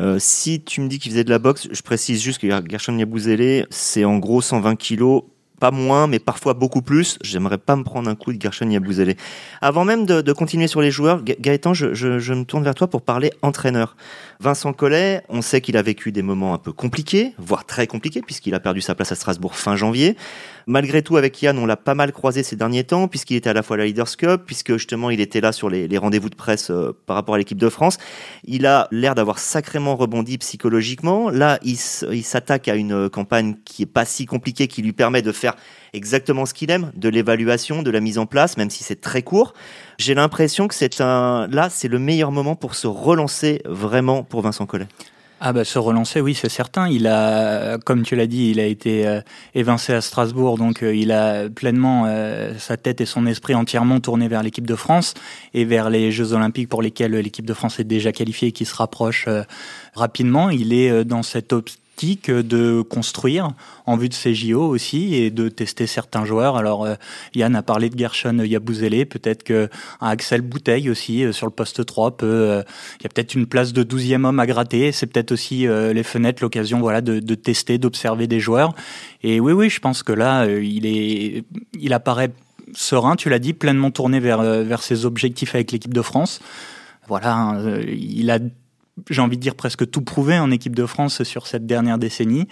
Euh, 0.00 0.16
si 0.18 0.62
tu 0.62 0.80
me 0.80 0.88
dis 0.88 0.98
qu'il 0.98 1.12
faisait 1.12 1.24
de 1.24 1.30
la 1.30 1.38
boxe, 1.38 1.68
je 1.70 1.82
précise 1.82 2.22
juste 2.22 2.40
que 2.40 2.48
Gershon 2.68 2.96
Yabouzélé, 2.96 3.66
c'est 3.70 4.04
en 4.04 4.18
gros 4.18 4.40
120 4.40 4.76
kilos 4.76 5.24
pas 5.60 5.70
moins, 5.70 6.06
mais 6.06 6.18
parfois 6.18 6.54
beaucoup 6.54 6.82
plus. 6.82 7.18
J'aimerais 7.22 7.58
pas 7.58 7.76
me 7.76 7.84
prendre 7.84 8.08
un 8.08 8.14
coup 8.16 8.32
de 8.32 8.40
Gershon 8.40 8.68
Yabouzélé. 8.68 9.16
Avant 9.60 9.84
même 9.84 10.06
de, 10.06 10.32
continuer 10.32 10.66
sur 10.66 10.80
les 10.80 10.90
joueurs, 10.90 11.22
Gaëtan, 11.22 11.74
je, 11.74 12.32
me 12.32 12.44
tourne 12.44 12.64
vers 12.64 12.74
toi 12.74 12.88
pour 12.88 13.02
parler 13.02 13.30
entraîneur. 13.42 13.94
Vincent 14.40 14.72
Collet, 14.72 15.22
on 15.28 15.42
sait 15.42 15.60
qu'il 15.60 15.76
a 15.76 15.82
vécu 15.82 16.12
des 16.12 16.22
moments 16.22 16.54
un 16.54 16.58
peu 16.58 16.72
compliqués, 16.72 17.34
voire 17.38 17.66
très 17.66 17.86
compliqués, 17.86 18.22
puisqu'il 18.22 18.54
a 18.54 18.60
perdu 18.60 18.80
sa 18.80 18.94
place 18.94 19.12
à 19.12 19.14
Strasbourg 19.14 19.54
fin 19.54 19.76
janvier. 19.76 20.16
Malgré 20.66 21.02
tout, 21.02 21.16
avec 21.16 21.40
Yann, 21.42 21.58
on 21.58 21.66
l'a 21.66 21.76
pas 21.76 21.94
mal 21.94 22.12
croisé 22.12 22.42
ces 22.42 22.56
derniers 22.56 22.84
temps, 22.84 23.06
puisqu'il 23.06 23.36
était 23.36 23.50
à 23.50 23.52
la 23.52 23.62
fois 23.62 23.76
la 23.76 23.84
Leaders 23.84 24.16
Cup, 24.16 24.42
puisque 24.46 24.72
justement 24.74 25.10
il 25.10 25.20
était 25.20 25.40
là 25.40 25.52
sur 25.52 25.68
les, 25.68 25.98
rendez-vous 25.98 26.30
de 26.30 26.34
presse 26.34 26.70
euh, 26.70 26.96
par 27.06 27.16
rapport 27.16 27.34
à 27.34 27.38
l'équipe 27.38 27.58
de 27.58 27.68
France. 27.68 27.98
Il 28.44 28.64
a 28.66 28.88
l'air 28.90 29.14
d'avoir 29.14 29.38
sacrément 29.38 29.96
rebondi 29.96 30.38
psychologiquement. 30.38 31.28
Là, 31.28 31.58
il 31.62 31.76
s'attaque 31.76 32.68
à 32.68 32.76
une 32.76 33.10
campagne 33.10 33.56
qui 33.64 33.82
est 33.82 33.86
pas 33.86 34.04
si 34.06 34.24
compliquée, 34.24 34.68
qui 34.68 34.80
lui 34.80 34.92
permet 34.92 35.22
de 35.22 35.32
faire 35.32 35.49
exactement 35.92 36.46
ce 36.46 36.54
qu'il 36.54 36.70
aime, 36.70 36.92
de 36.94 37.08
l'évaluation, 37.08 37.82
de 37.82 37.90
la 37.90 38.00
mise 38.00 38.18
en 38.18 38.26
place, 38.26 38.56
même 38.56 38.70
si 38.70 38.84
c'est 38.84 39.00
très 39.00 39.22
court. 39.22 39.54
J'ai 39.98 40.14
l'impression 40.14 40.68
que 40.68 41.50
là, 41.52 41.68
c'est 41.70 41.88
le 41.88 41.98
meilleur 41.98 42.32
moment 42.32 42.56
pour 42.56 42.74
se 42.74 42.86
relancer 42.86 43.62
vraiment 43.64 44.22
pour 44.22 44.42
Vincent 44.42 44.66
Collet. 44.66 44.86
Ah 45.42 45.54
bah 45.54 45.64
se 45.64 45.78
relancer, 45.78 46.20
oui, 46.20 46.34
c'est 46.34 46.50
certain. 46.50 46.86
Il 46.86 47.06
a, 47.06 47.78
comme 47.78 48.02
tu 48.02 48.14
l'as 48.14 48.26
dit, 48.26 48.50
il 48.50 48.60
a 48.60 48.66
été 48.66 49.06
euh, 49.06 49.22
évincé 49.54 49.94
à 49.94 50.02
Strasbourg, 50.02 50.58
donc 50.58 50.82
euh, 50.82 50.94
il 50.94 51.12
a 51.12 51.48
pleinement 51.48 52.04
euh, 52.06 52.52
sa 52.58 52.76
tête 52.76 53.00
et 53.00 53.06
son 53.06 53.24
esprit 53.24 53.54
entièrement 53.54 54.00
tourné 54.00 54.28
vers 54.28 54.42
l'équipe 54.42 54.66
de 54.66 54.74
France 54.74 55.14
et 55.54 55.64
vers 55.64 55.88
les 55.88 56.12
Jeux 56.12 56.34
Olympiques 56.34 56.68
pour 56.68 56.82
lesquels 56.82 57.12
l'équipe 57.12 57.46
de 57.46 57.54
France 57.54 57.80
est 57.80 57.84
déjà 57.84 58.12
qualifiée 58.12 58.48
et 58.48 58.52
qui 58.52 58.66
se 58.66 58.74
rapproche 58.74 59.28
rapidement. 59.94 60.50
Il 60.50 60.74
est 60.74 61.06
dans 61.06 61.22
cette 61.22 61.54
de 62.06 62.82
construire 62.82 63.52
en 63.86 63.96
vue 63.96 64.08
de 64.08 64.14
ces 64.14 64.34
JO 64.34 64.62
aussi 64.62 65.14
et 65.14 65.30
de 65.30 65.48
tester 65.48 65.86
certains 65.86 66.24
joueurs. 66.24 66.56
Alors 66.56 66.84
euh, 66.84 66.94
Yann 67.34 67.54
a 67.54 67.62
parlé 67.62 67.90
de 67.90 67.98
Gershon 67.98 68.38
Yabouzélé, 68.38 69.04
peut-être 69.04 69.42
que 69.42 69.68
Axel 70.00 70.40
Bouteille 70.40 70.88
aussi 70.90 71.24
euh, 71.24 71.32
sur 71.32 71.46
le 71.46 71.52
poste 71.52 71.84
3 71.84 72.16
peut 72.16 72.26
euh, 72.26 72.62
il 72.98 73.02
y 73.02 73.06
a 73.06 73.08
peut-être 73.08 73.34
une 73.34 73.46
place 73.46 73.72
de 73.72 73.82
12e 73.82 74.24
homme 74.24 74.40
à 74.40 74.46
gratter, 74.46 74.92
c'est 74.92 75.06
peut-être 75.06 75.32
aussi 75.32 75.66
les 75.66 76.02
fenêtres 76.02 76.42
l'occasion 76.42 76.80
voilà 76.80 77.00
de, 77.00 77.20
de 77.20 77.34
tester, 77.34 77.78
d'observer 77.78 78.26
des 78.26 78.40
joueurs. 78.40 78.74
Et 79.22 79.40
oui 79.40 79.52
oui, 79.52 79.70
je 79.70 79.80
pense 79.80 80.02
que 80.02 80.12
là 80.12 80.46
il 80.46 80.86
est 80.86 81.44
il 81.78 81.92
apparaît 81.92 82.30
serein, 82.74 83.16
tu 83.16 83.28
l'as 83.28 83.38
dit, 83.38 83.52
pleinement 83.52 83.90
tourné 83.90 84.20
vers 84.20 84.42
vers 84.42 84.82
ses 84.82 85.04
objectifs 85.04 85.54
avec 85.54 85.72
l'équipe 85.72 85.94
de 85.94 86.02
France. 86.02 86.40
Voilà, 87.08 87.34
hein, 87.34 87.80
il 87.88 88.30
a 88.30 88.38
j'ai 89.08 89.22
envie 89.22 89.36
de 89.36 89.42
dire 89.42 89.54
presque 89.54 89.90
tout 89.90 90.02
prouvé 90.02 90.38
en 90.38 90.50
équipe 90.50 90.76
de 90.76 90.86
France 90.86 91.22
sur 91.22 91.46
cette 91.46 91.66
dernière 91.66 91.98
décennie. 91.98 92.48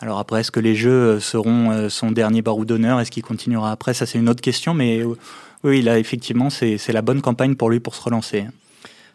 Alors 0.00 0.18
après, 0.18 0.40
est-ce 0.40 0.50
que 0.50 0.60
les 0.60 0.74
Jeux 0.74 1.20
seront 1.20 1.70
euh, 1.70 1.88
son 1.88 2.10
dernier 2.10 2.42
barreau 2.42 2.64
d'honneur? 2.64 3.00
Est-ce 3.00 3.10
qu'il 3.10 3.22
continuera 3.22 3.70
après? 3.70 3.94
Ça, 3.94 4.06
c'est 4.06 4.18
une 4.18 4.28
autre 4.28 4.40
question. 4.40 4.74
Mais 4.74 5.00
euh, 5.00 5.16
oui, 5.62 5.82
là, 5.82 5.98
effectivement, 5.98 6.50
c'est 6.50 6.92
la 6.92 7.02
bonne 7.02 7.20
campagne 7.20 7.54
pour 7.54 7.70
lui 7.70 7.78
pour 7.80 7.94
se 7.94 8.02
relancer. 8.02 8.46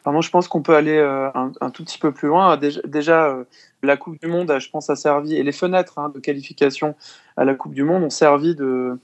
moi, 0.06 0.22
je 0.22 0.30
pense 0.30 0.48
qu'on 0.48 0.62
peut 0.62 0.76
aller 0.76 0.98
un, 0.98 1.70
tout 1.72 1.84
petit 1.84 2.00
peu 2.00 2.14
plus 2.14 2.30
loin. 2.30 2.58
Déjà, 2.86 3.36
la 3.84 3.98
Coupe 3.98 4.20
du 4.20 4.28
Monde, 4.28 4.54
je 4.60 4.70
pense, 4.70 4.90
a 4.90 4.96
servi, 4.96 5.36
et 5.36 5.44
les 5.44 5.52
fenêtres 5.52 6.00
hein, 6.00 6.12
de 6.14 6.20
qualification 6.20 6.96
à 7.36 7.46
la 7.46 7.54
Coupe 7.54 7.74
du 7.74 7.84
Monde 7.84 8.04
ont 8.04 8.10
servi 8.10 8.56
de, 8.56 8.64
euh, 8.64 9.00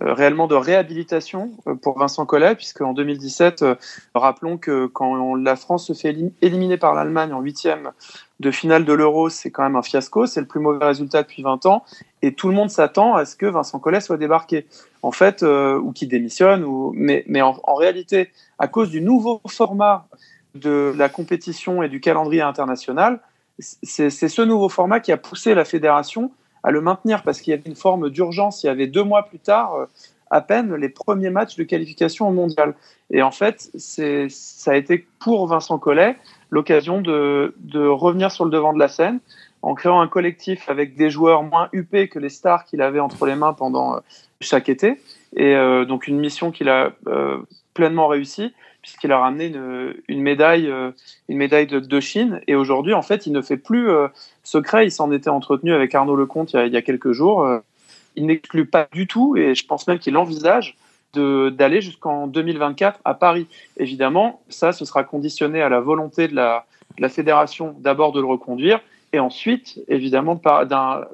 réellement 0.00 0.46
de 0.46 0.54
réhabilitation 0.54 1.52
euh, 1.66 1.74
pour 1.74 1.98
Vincent 1.98 2.26
Collet, 2.26 2.54
puisque 2.54 2.80
en 2.80 2.92
2017, 2.92 3.62
euh, 3.62 3.74
rappelons 4.14 4.58
que 4.58 4.86
quand 4.86 5.34
la 5.36 5.56
France 5.56 5.86
se 5.86 5.92
fait 5.92 6.16
éliminer 6.42 6.76
par 6.76 6.94
l'Allemagne 6.94 7.32
en 7.32 7.40
huitième 7.40 7.92
de 8.40 8.50
finale 8.50 8.84
de 8.84 8.92
l'Euro, 8.92 9.28
c'est 9.28 9.50
quand 9.50 9.62
même 9.62 9.76
un 9.76 9.82
fiasco, 9.82 10.26
c'est 10.26 10.40
le 10.40 10.46
plus 10.46 10.60
mauvais 10.60 10.84
résultat 10.84 11.22
depuis 11.22 11.42
20 11.42 11.66
ans, 11.66 11.84
et 12.22 12.34
tout 12.34 12.48
le 12.48 12.54
monde 12.54 12.70
s'attend 12.70 13.14
à 13.14 13.24
ce 13.24 13.36
que 13.36 13.46
Vincent 13.46 13.78
Collet 13.78 14.00
soit 14.00 14.16
débarqué, 14.16 14.66
en 15.02 15.12
fait, 15.12 15.42
ou 15.42 15.92
qu'il 15.92 16.08
démissionne, 16.08 16.64
ou... 16.64 16.92
mais, 16.96 17.24
en, 17.40 17.74
réalité, 17.74 18.32
à 18.58 18.66
cause 18.66 18.90
du 18.90 19.00
nouveau 19.00 19.40
format 19.46 20.08
de 20.56 20.92
la 20.96 21.08
compétition 21.08 21.82
et 21.84 21.88
du 21.88 22.00
calendrier 22.00 22.42
international, 22.42 23.20
c'est 23.60 24.10
ce 24.10 24.42
nouveau 24.42 24.68
format 24.68 24.98
qui 24.98 25.12
a 25.12 25.16
poussé 25.16 25.54
la 25.54 25.64
fédération 25.64 26.32
à 26.64 26.70
le 26.70 26.80
maintenir 26.80 27.22
parce 27.22 27.40
qu'il 27.40 27.52
y 27.52 27.54
avait 27.54 27.62
une 27.66 27.76
forme 27.76 28.10
d'urgence. 28.10 28.64
Il 28.64 28.66
y 28.66 28.70
avait 28.70 28.86
deux 28.86 29.04
mois 29.04 29.24
plus 29.24 29.38
tard, 29.38 29.74
euh, 29.74 29.86
à 30.30 30.40
peine, 30.40 30.74
les 30.74 30.88
premiers 30.88 31.30
matchs 31.30 31.56
de 31.56 31.62
qualification 31.62 32.28
au 32.28 32.32
mondial. 32.32 32.74
Et 33.10 33.22
en 33.22 33.30
fait, 33.30 33.70
ça 33.76 34.70
a 34.72 34.74
été 34.74 35.06
pour 35.20 35.46
Vincent 35.46 35.78
Collet 35.78 36.16
l'occasion 36.50 37.00
de, 37.00 37.54
de, 37.58 37.86
revenir 37.86 38.32
sur 38.32 38.44
le 38.44 38.50
devant 38.50 38.72
de 38.72 38.78
la 38.78 38.88
scène 38.88 39.20
en 39.62 39.74
créant 39.74 40.00
un 40.00 40.08
collectif 40.08 40.68
avec 40.68 40.96
des 40.96 41.10
joueurs 41.10 41.42
moins 41.42 41.68
huppés 41.72 42.08
que 42.08 42.18
les 42.18 42.28
stars 42.28 42.64
qu'il 42.64 42.82
avait 42.82 43.00
entre 43.00 43.26
les 43.26 43.34
mains 43.34 43.52
pendant 43.52 43.96
euh, 43.96 44.00
chaque 44.40 44.68
été. 44.68 45.00
Et 45.36 45.54
euh, 45.54 45.84
donc 45.84 46.06
une 46.06 46.18
mission 46.18 46.50
qu'il 46.50 46.68
a 46.68 46.92
pleinement 47.74 48.08
réussie 48.08 48.52
puisqu'il 48.84 49.12
a 49.12 49.18
ramené 49.18 49.50
une, 50.08 50.20
médaille, 50.20 50.68
euh, 50.68 50.90
une 51.30 51.38
médaille 51.38 51.66
de, 51.66 52.00
Chine. 52.00 52.42
Et 52.46 52.54
aujourd'hui, 52.54 52.92
en 52.92 53.00
fait, 53.00 53.26
il 53.26 53.32
ne 53.32 53.40
fait 53.40 53.56
plus 53.56 53.88
euh, 53.88 54.08
secret. 54.42 54.86
Il 54.86 54.90
s'en 54.90 55.10
était 55.10 55.30
entretenu 55.30 55.72
avec 55.72 55.94
Arnaud 55.94 56.16
Lecomte 56.16 56.52
il 56.52 56.70
y 56.70 56.76
a, 56.76 56.82
quelques 56.82 57.12
jours. 57.12 57.44
Euh, 57.44 57.60
il 58.14 58.26
n'exclut 58.26 58.66
pas 58.66 58.86
du 58.92 59.06
tout, 59.06 59.38
et 59.38 59.54
je 59.54 59.66
pense 59.66 59.88
même 59.88 59.98
qu'il 59.98 60.18
envisage 60.18 60.76
d'aller 61.14 61.80
jusqu'en 61.80 62.26
2024 62.26 63.00
à 63.06 63.14
Paris. 63.14 63.46
Évidemment, 63.78 64.42
ça, 64.50 64.72
ce 64.72 64.84
sera 64.84 65.02
conditionné 65.02 65.62
à 65.62 65.70
la 65.70 65.80
volonté 65.80 66.28
de 66.28 66.34
la 66.34 67.08
fédération 67.08 67.74
d'abord 67.78 68.12
de 68.12 68.20
le 68.20 68.26
reconduire, 68.26 68.80
et 69.14 69.18
ensuite, 69.18 69.80
évidemment, 69.88 70.38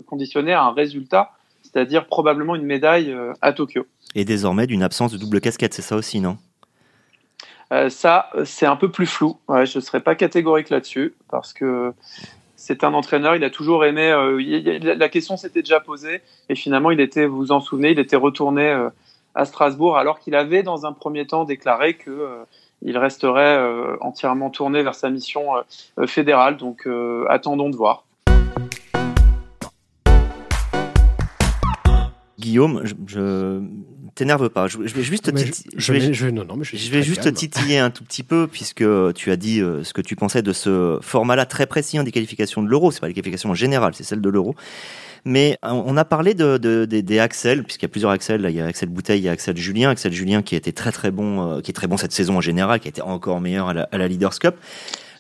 conditionné 0.06 0.52
à 0.52 0.64
un 0.64 0.72
résultat, 0.72 1.30
c'est-à-dire 1.72 2.06
probablement 2.06 2.54
une 2.54 2.64
médaille 2.64 3.14
à 3.42 3.52
Tokyo. 3.52 3.86
Et 4.14 4.24
désormais 4.24 4.66
d'une 4.66 4.82
absence 4.82 5.12
de 5.12 5.18
double 5.18 5.40
casquette, 5.40 5.74
c'est 5.74 5.82
ça 5.82 5.96
aussi, 5.96 6.20
non? 6.20 6.36
Euh, 7.72 7.88
ça, 7.88 8.30
c'est 8.44 8.66
un 8.66 8.76
peu 8.76 8.90
plus 8.90 9.06
flou. 9.06 9.38
je 9.48 9.78
ne 9.78 9.82
serais 9.82 10.00
pas 10.00 10.14
catégorique 10.14 10.70
là-dessus 10.70 11.14
parce 11.30 11.52
que 11.52 11.92
c'est 12.56 12.84
un 12.84 12.92
entraîneur, 12.94 13.36
il 13.36 13.44
a 13.44 13.50
toujours 13.50 13.84
aimé. 13.84 14.10
Euh, 14.10 14.78
la 14.82 15.08
question 15.08 15.36
s'était 15.36 15.62
déjà 15.62 15.80
posée 15.80 16.20
et 16.48 16.54
finalement, 16.54 16.90
il 16.90 17.00
était, 17.00 17.26
vous 17.26 17.36
vous 17.36 17.52
en 17.52 17.60
souvenez, 17.60 17.92
il 17.92 17.98
était 17.98 18.16
retourné 18.16 18.68
euh, 18.68 18.90
à 19.34 19.44
Strasbourg 19.44 19.96
alors 19.96 20.18
qu'il 20.18 20.34
avait 20.34 20.62
dans 20.62 20.84
un 20.84 20.92
premier 20.92 21.26
temps 21.26 21.44
déclaré 21.44 21.94
que 21.94 22.44
il 22.82 22.96
resterait 22.96 23.62
entièrement 24.00 24.48
tourné 24.48 24.82
vers 24.82 24.94
sa 24.94 25.10
mission 25.10 25.50
fédérale. 26.06 26.56
Donc, 26.56 26.88
attendons 27.28 27.68
de 27.68 27.76
voir. 27.76 28.04
Guillaume, 32.40 32.82
je, 33.06 33.61
t'énerve 34.14 34.49
pas. 34.50 34.66
Je, 34.66 34.78
vais 34.78 35.02
juste 35.02 35.30
je, 35.76 35.92
vais, 36.25 36.32
non, 36.32 36.44
non, 36.44 36.56
mais 36.56 36.64
je, 36.64 36.90
vais 36.90 37.02
juste 37.02 37.32
titiller 37.32 37.78
un 37.78 37.90
tout 37.90 38.04
petit 38.04 38.23
peu 38.23 38.49
puisque 38.50 38.85
tu 39.14 39.30
as 39.30 39.37
dit 39.37 39.61
euh, 39.61 39.85
ce 39.85 39.92
que 39.92 40.00
tu 40.00 40.16
pensais 40.16 40.42
de 40.42 40.52
ce 40.52 40.99
format-là 41.00 41.47
très 41.47 41.66
précis 41.66 41.99
en 41.99 42.02
des 42.02 42.12
qualifications 42.12 42.62
de 42.62 42.68
l'euro. 42.68 42.90
C'est 42.90 43.00
pas 43.00 43.09
les 43.09 43.14
qualifications 43.14 43.54
générales, 43.54 43.94
c'est 43.94 44.04
celle 44.04 44.20
de 44.20 44.28
l'euro. 44.28 44.54
Mais 45.25 45.59
euh, 45.64 45.70
on 45.70 45.97
a 45.97 46.04
parlé 46.04 46.35
de, 46.35 46.56
des, 46.56 47.18
Axel, 47.18 47.64
puisqu'il 47.64 47.85
y 47.85 47.87
a 47.87 47.90
plusieurs 47.90 48.11
Axel. 48.11 48.47
il 48.49 48.56
y 48.56 48.61
a 48.61 48.66
Axel 48.66 48.88
Bouteille, 48.88 49.20
il 49.20 49.25
y 49.25 49.28
a 49.28 49.32
Axel 49.32 49.56
Julien. 49.56 49.90
Axel 49.90 50.12
Julien 50.12 50.42
qui 50.42 50.56
était 50.56 50.73
très 50.73 50.92
très 50.92 51.11
bon, 51.11 51.59
euh, 51.59 51.61
qui 51.61 51.70
est 51.70 51.75
très 51.75 51.87
bon 51.87 51.97
cette 51.97 52.12
saison 52.12 52.38
en 52.38 52.40
général, 52.40 52.80
qui 52.80 52.88
a 52.88 52.90
été 52.90 53.02
encore 53.02 53.40
meilleur 53.40 53.68
à 53.68 53.75
la, 53.75 53.82
à 53.92 53.99
la 53.99 54.09
Leaders 54.09 54.38
Cup 54.38 54.56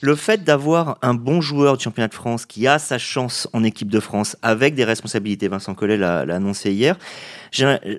le 0.00 0.14
fait 0.14 0.44
d'avoir 0.44 0.98
un 1.02 1.14
bon 1.14 1.40
joueur 1.40 1.76
du 1.76 1.84
championnat 1.84 2.08
de 2.08 2.14
France 2.14 2.46
qui 2.46 2.66
a 2.66 2.78
sa 2.78 2.98
chance 2.98 3.48
en 3.52 3.62
équipe 3.64 3.90
de 3.90 4.00
France 4.00 4.36
avec 4.42 4.74
des 4.74 4.84
responsabilités, 4.84 5.48
Vincent 5.48 5.74
Collet 5.74 5.96
l'a 5.96 6.20
annoncé 6.20 6.72
hier, 6.72 6.96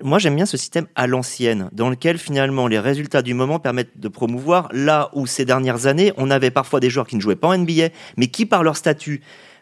moi 0.02 0.20
j'aime 0.20 0.36
bien 0.36 0.46
ce 0.46 0.58
système 0.58 0.88
à 0.96 1.08
l'ancienne, 1.08 1.70
dans 1.72 1.90
lequel 1.90 2.18
finalement 2.18 2.68
les 2.68 2.80
résultats 2.80 3.22
du 3.22 3.34
moment 3.34 3.60
permettent 3.60 4.00
de 4.00 4.08
promouvoir 4.08 4.70
là 4.72 5.10
où 5.14 5.28
ces 5.28 5.46
dernières 5.46 5.86
années, 5.86 6.12
on 6.18 6.32
avait 6.32 6.52
parfois 6.52 6.80
des 6.80 6.90
joueurs 6.90 7.08
qui 7.08 7.16
ne 7.16 7.22
jouaient 7.22 7.36
pas 7.36 7.50
en 7.50 7.58
NBA, 7.58 7.90
mais 8.18 8.28
qui 8.28 8.46
par 8.46 8.64
leur 8.64 8.78
statut 8.78 9.22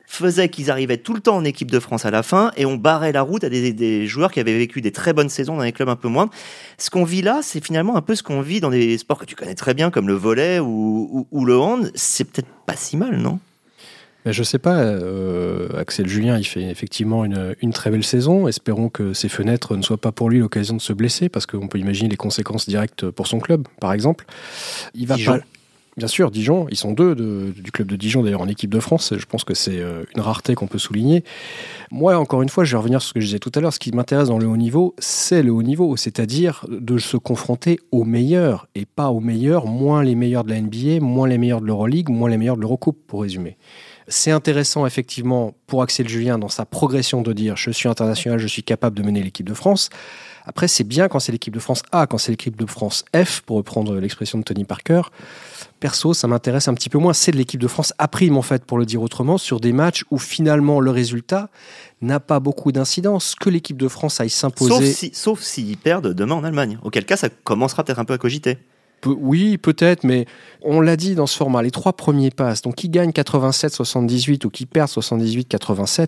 faisait 0.10 0.50
qu'ils 0.50 0.72
arrivaient 0.72 0.98
tout 0.98 1.14
le 1.14 1.22
temps 1.22 1.36
en 1.36 1.46
équipe 1.46 1.70
de 1.70 1.80
France 1.80 2.04
à 2.04 2.10
la 2.10 2.24
fin 2.24 2.52
et 2.58 2.66
on 2.66 2.76
barrait 2.76 3.12
la 3.12 3.22
route 3.22 3.44
à 3.44 3.50
des, 3.50 4.08
joueurs 4.08 4.32
qui 4.32 4.40
avaient 4.40 4.58
vécu 4.58 4.82
des 4.82 4.92
très 4.92 5.14
bonnes 5.14 5.30
saisons 5.30 5.56
dans 5.56 5.62
des 5.62 5.72
clubs 5.72 5.88
un 5.88 5.96
peu 5.96 6.08
moindres. 6.08 6.32
Ce 6.80 6.90
qu'on 6.90 7.04
vit 7.04 7.22
là, 7.22 7.42
c'est 7.44 7.64
finalement 7.64 7.96
un 7.96 8.02
peu 8.02 8.16
ce 8.16 8.24
qu'on 8.24 8.42
vit 8.42 8.60
dans 8.60 8.72
des 8.72 8.98
sports 8.98 9.20
que 9.20 9.26
tu 9.26 9.36
connais 9.36 9.54
très 9.54 9.76
bien 9.76 9.92
comme 9.92 10.08
le 10.08 10.16
volet 10.16 10.60
ou, 10.60 11.28
le 11.32 11.58
hand. 11.58 11.92
C'est 11.94 12.24
peut-être 12.24 12.48
pas 12.66 12.76
si 12.76 12.98
mal, 12.98 13.18
non? 13.18 13.40
Mais 14.26 14.34
je 14.34 14.42
sais 14.42 14.58
pas, 14.58 14.80
euh, 14.80 15.70
Axel 15.78 16.08
Julien, 16.08 16.38
il 16.38 16.44
fait 16.44 16.64
effectivement 16.64 17.24
une, 17.24 17.72
très 17.72 17.92
belle 17.92 18.04
saison. 18.04 18.48
Espérons 18.48 18.90
que 18.90 19.14
ces 19.14 19.30
fenêtres 19.30 19.78
ne 19.78 19.84
soient 19.84 20.02
pas 20.02 20.12
pour 20.12 20.30
lui 20.30 20.40
l'occasion 20.40 20.76
de 20.76 20.82
se 20.82 20.92
blesser, 20.92 21.30
parce 21.30 21.46
qu'on 21.46 21.68
peut 21.68 21.78
imaginer 21.78 22.10
les 22.10 22.18
conséquences 22.18 22.68
directes 22.68 23.10
pour 23.12 23.28
son 23.28 23.40
club, 23.40 23.68
par 23.80 23.94
exemple. 23.94 24.26
Il 24.96 25.06
va 25.06 25.18
pas, 25.18 25.40
Bien 26.00 26.08
sûr, 26.08 26.32
Dijon, 26.32 26.66
ils 26.72 26.78
sont 26.78 26.94
deux 26.94 27.14
du 27.14 27.74
club 27.74 27.90
de 27.90 27.98
Dijon 27.98 28.24
d'ailleurs 28.24 28.40
en 28.40 28.48
équipe 28.48 28.70
de 28.70 28.80
France. 28.80 29.14
Je 29.18 29.26
pense 29.26 29.44
que 29.44 29.54
c'est 29.54 29.80
euh, 29.82 30.06
une 30.16 30.22
rareté 30.22 30.56
qu'on 30.56 30.66
peut 30.66 30.80
souligner. 30.80 31.26
Moi, 31.92 32.18
encore 32.18 32.42
une 32.42 32.48
fois, 32.48 32.64
je 32.64 32.72
vais 32.72 32.78
revenir 32.78 33.02
sur 33.02 33.10
ce 33.10 33.14
que 33.16 33.20
je 33.20 33.26
disais 33.26 33.40
tout 33.40 33.52
à 33.54 33.60
l'heure. 33.60 33.74
Ce 33.74 33.80
qui 33.80 33.92
m'intéresse 33.92 34.30
dans 34.30 34.38
le 34.38 34.48
haut 34.48 34.56
niveau, 34.56 34.96
c'est 34.98 35.44
le 35.44 35.52
haut 35.52 35.62
niveau, 35.62 35.98
c'est-à-dire 35.98 36.66
de 36.70 36.98
se 37.00 37.18
confronter 37.18 37.82
aux 37.92 38.06
meilleurs 38.06 38.70
et 38.76 38.86
pas 38.86 39.10
aux 39.10 39.20
meilleurs, 39.20 39.66
moins 39.66 40.02
les 40.02 40.16
meilleurs 40.16 40.46
de 40.46 40.52
la 40.52 40.62
NBA, 40.62 41.02
moins 41.02 41.28
les 41.28 41.38
meilleurs 41.38 41.60
de 41.60 41.66
l'Euroleague, 41.66 42.08
moins 42.08 42.30
les 42.30 42.38
meilleurs 42.38 42.56
de 42.56 42.62
l'Eurocoupe, 42.62 43.06
pour 43.06 43.24
résumer. 43.24 43.58
C'est 44.08 44.32
intéressant 44.32 44.86
effectivement 44.86 45.54
pour 45.68 45.84
Axel 45.84 46.08
Julien 46.08 46.40
dans 46.40 46.48
sa 46.48 46.66
progression 46.66 47.22
de 47.22 47.34
dire 47.34 47.58
je 47.58 47.72
suis 47.72 47.90
international, 47.90 48.40
je 48.40 48.48
suis 48.48 48.64
capable 48.64 48.98
de 48.98 49.04
mener 49.04 49.22
l'équipe 49.22 49.50
de 49.50 49.54
France. 49.54 49.90
Après, 50.46 50.68
c'est 50.68 50.84
bien 50.84 51.08
quand 51.08 51.20
c'est 51.20 51.32
l'équipe 51.32 51.54
de 51.54 51.60
France 51.60 51.84
A, 51.92 52.08
quand 52.08 52.18
c'est 52.18 52.32
l'équipe 52.32 52.56
de 52.56 52.66
France 52.66 53.06
F, 53.16 53.42
pour 53.42 53.58
reprendre 53.58 53.96
l'expression 53.96 54.38
de 54.38 54.44
Tony 54.44 54.66
Parker. 54.66 55.02
Perso, 55.80 56.14
ça 56.14 56.28
m'intéresse 56.28 56.68
un 56.68 56.74
petit 56.74 56.90
peu 56.90 56.98
moins. 56.98 57.14
C'est 57.14 57.32
de 57.32 57.38
l'équipe 57.38 57.60
de 57.60 57.68
France 57.68 57.94
A 57.98 58.08
prime, 58.08 58.38
en 58.38 58.42
fait, 58.42 58.66
pour 58.66 58.78
le 58.78 58.86
dire 58.86 59.02
autrement, 59.02 59.38
sur 59.38 59.60
des 59.60 59.72
matchs 59.72 60.04
où 60.12 60.18
finalement 60.18 60.80
le 60.80 60.92
résultat 60.92 61.50
n'a 62.02 62.20
pas 62.20 62.40
beaucoup 62.40 62.72
d'incidence. 62.72 63.36
Que 63.36 63.50
l'équipe 63.50 63.78
de 63.78 63.88
France 63.88 64.20
aille 64.20 64.30
s'imposer. 64.30 65.12
Sauf 65.14 65.42
s'ils 65.42 65.78
perdent 65.78 66.14
demain 66.14 66.36
en 66.36 66.44
Allemagne. 66.44 66.80
Auquel 66.84 67.06
cas, 67.06 67.18
ça 67.18 67.30
commencera 67.30 67.84
peut-être 67.84 68.00
un 68.00 68.06
peu 68.06 68.14
à 68.14 68.18
cogiter 68.18 68.58
oui, 69.06 69.58
peut-être, 69.58 70.04
mais 70.04 70.26
on 70.62 70.82
l'a 70.82 70.96
dit 70.96 71.16
dans 71.16 71.28
ce 71.28 71.38
format, 71.38 71.62
les 71.62 71.72
trois 71.72 71.94
premiers 71.94 72.32
passes, 72.32 72.62
donc 72.62 72.76
qui 72.76 72.90
gagne 72.90 73.12
87-78 73.12 74.46
ou 74.46 74.50
qui 74.50 74.66
perd 74.66 74.90
78-87, 74.90 76.08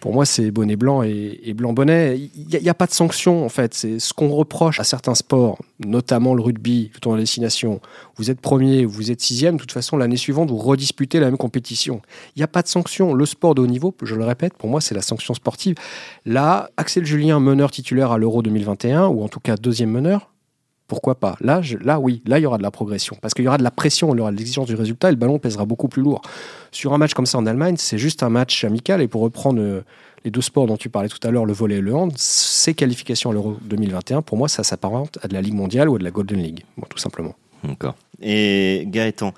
pour 0.00 0.14
moi 0.14 0.24
c'est 0.24 0.50
bonnet 0.50 0.76
blanc 0.76 1.02
et, 1.02 1.52
blanc 1.54 1.72
bonnet. 1.72 2.18
Il 2.34 2.46
n'y 2.60 2.68
a, 2.68 2.74
pas 2.74 2.86
de 2.86 2.92
sanction 2.92 3.44
en 3.44 3.48
fait. 3.48 3.74
C'est 3.74 3.98
ce 3.98 4.12
qu'on 4.14 4.28
reproche 4.28 4.80
à 4.80 4.84
certains 4.84 5.14
sports, 5.14 5.58
notamment 5.84 6.34
le 6.34 6.42
rugby, 6.42 6.90
tout 6.98 7.08
en 7.08 7.16
destination. 7.16 7.80
Vous 8.16 8.30
êtes 8.30 8.40
premier, 8.40 8.84
vous 8.84 9.10
êtes 9.10 9.20
sixième, 9.20 9.56
de 9.56 9.60
toute 9.60 9.72
façon 9.72 9.96
l'année 9.96 10.16
suivante 10.16 10.50
vous 10.50 10.58
redisputez 10.58 11.20
la 11.20 11.26
même 11.26 11.36
compétition. 11.36 12.00
Il 12.34 12.40
n'y 12.40 12.44
a 12.44 12.48
pas 12.48 12.62
de 12.62 12.68
sanction. 12.68 13.14
Le 13.14 13.26
sport 13.26 13.54
de 13.54 13.62
haut 13.62 13.66
niveau, 13.66 13.94
je 14.02 14.14
le 14.14 14.24
répète, 14.24 14.54
pour 14.54 14.68
moi 14.68 14.80
c'est 14.80 14.94
la 14.94 15.02
sanction 15.02 15.34
sportive. 15.34 15.76
Là, 16.24 16.70
Axel 16.76 17.04
Julien, 17.04 17.40
meneur 17.40 17.70
titulaire 17.70 18.12
à 18.12 18.18
l'Euro 18.18 18.42
2021, 18.42 19.06
ou 19.08 19.22
en 19.22 19.28
tout 19.28 19.40
cas 19.40 19.56
deuxième 19.56 19.90
meneur, 19.90 20.31
pourquoi 20.88 21.14
pas 21.14 21.36
là, 21.40 21.60
là, 21.80 21.98
oui, 21.98 22.22
là, 22.26 22.38
il 22.38 22.42
y 22.42 22.46
aura 22.46 22.58
de 22.58 22.62
la 22.62 22.70
progression. 22.70 23.16
Parce 23.20 23.34
qu'il 23.34 23.44
y 23.44 23.48
aura 23.48 23.58
de 23.58 23.62
la 23.62 23.70
pression, 23.70 24.14
il 24.14 24.18
y 24.18 24.20
aura 24.20 24.32
de 24.32 24.36
l'exigence 24.36 24.66
du 24.66 24.74
résultat 24.74 25.08
et 25.08 25.12
le 25.12 25.16
ballon 25.16 25.38
pèsera 25.38 25.64
beaucoup 25.64 25.88
plus 25.88 26.02
lourd. 26.02 26.22
Sur 26.70 26.92
un 26.92 26.98
match 26.98 27.14
comme 27.14 27.26
ça 27.26 27.38
en 27.38 27.46
Allemagne, 27.46 27.76
c'est 27.78 27.98
juste 27.98 28.22
un 28.22 28.28
match 28.28 28.64
amical. 28.64 29.00
Et 29.00 29.08
pour 29.08 29.22
reprendre 29.22 29.60
euh, 29.60 29.82
les 30.24 30.30
deux 30.30 30.40
sports 30.40 30.66
dont 30.66 30.76
tu 30.76 30.88
parlais 30.88 31.08
tout 31.08 31.26
à 31.26 31.30
l'heure, 31.30 31.46
le 31.46 31.52
volet 31.52 31.76
et 31.76 31.80
le 31.80 31.94
hand, 31.94 32.12
ces 32.16 32.74
qualifications 32.74 33.30
à 33.30 33.32
l'Euro 33.32 33.56
2021, 33.62 34.22
pour 34.22 34.36
moi, 34.36 34.48
ça 34.48 34.64
s'apparente 34.64 35.18
à 35.22 35.28
de 35.28 35.34
la 35.34 35.40
Ligue 35.40 35.54
mondiale 35.54 35.88
ou 35.88 35.96
à 35.96 35.98
de 35.98 36.04
la 36.04 36.10
Golden 36.10 36.42
League, 36.42 36.64
tout 36.88 36.98
simplement. 36.98 37.34
D'accord. 37.64 37.94
Et 38.20 38.84
Gaëtan 38.88 39.32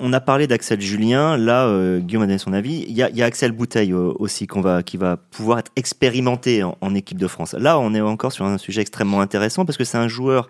on 0.00 0.12
a 0.12 0.20
parlé 0.20 0.46
d'Axel 0.46 0.80
Julien. 0.80 1.36
Là, 1.36 1.66
euh, 1.66 2.00
Guillaume 2.00 2.22
a 2.22 2.26
donné 2.26 2.38
son 2.38 2.52
avis. 2.52 2.84
Il 2.88 2.94
y 2.94 3.02
a, 3.02 3.24
Axel 3.24 3.52
Bouteille 3.52 3.92
euh, 3.92 4.12
aussi 4.18 4.48
qui 4.86 4.96
va 4.96 5.16
pouvoir 5.16 5.58
être 5.60 5.70
expérimenté 5.76 6.62
en, 6.64 6.94
équipe 6.94 7.18
de 7.18 7.28
France. 7.28 7.54
Là, 7.54 7.78
on 7.78 7.94
est 7.94 8.00
encore 8.00 8.32
sur 8.32 8.46
un 8.46 8.58
sujet 8.58 8.80
extrêmement 8.80 9.20
intéressant 9.20 9.64
parce 9.64 9.76
que 9.76 9.84
c'est 9.84 9.98
un 9.98 10.08
joueur 10.08 10.48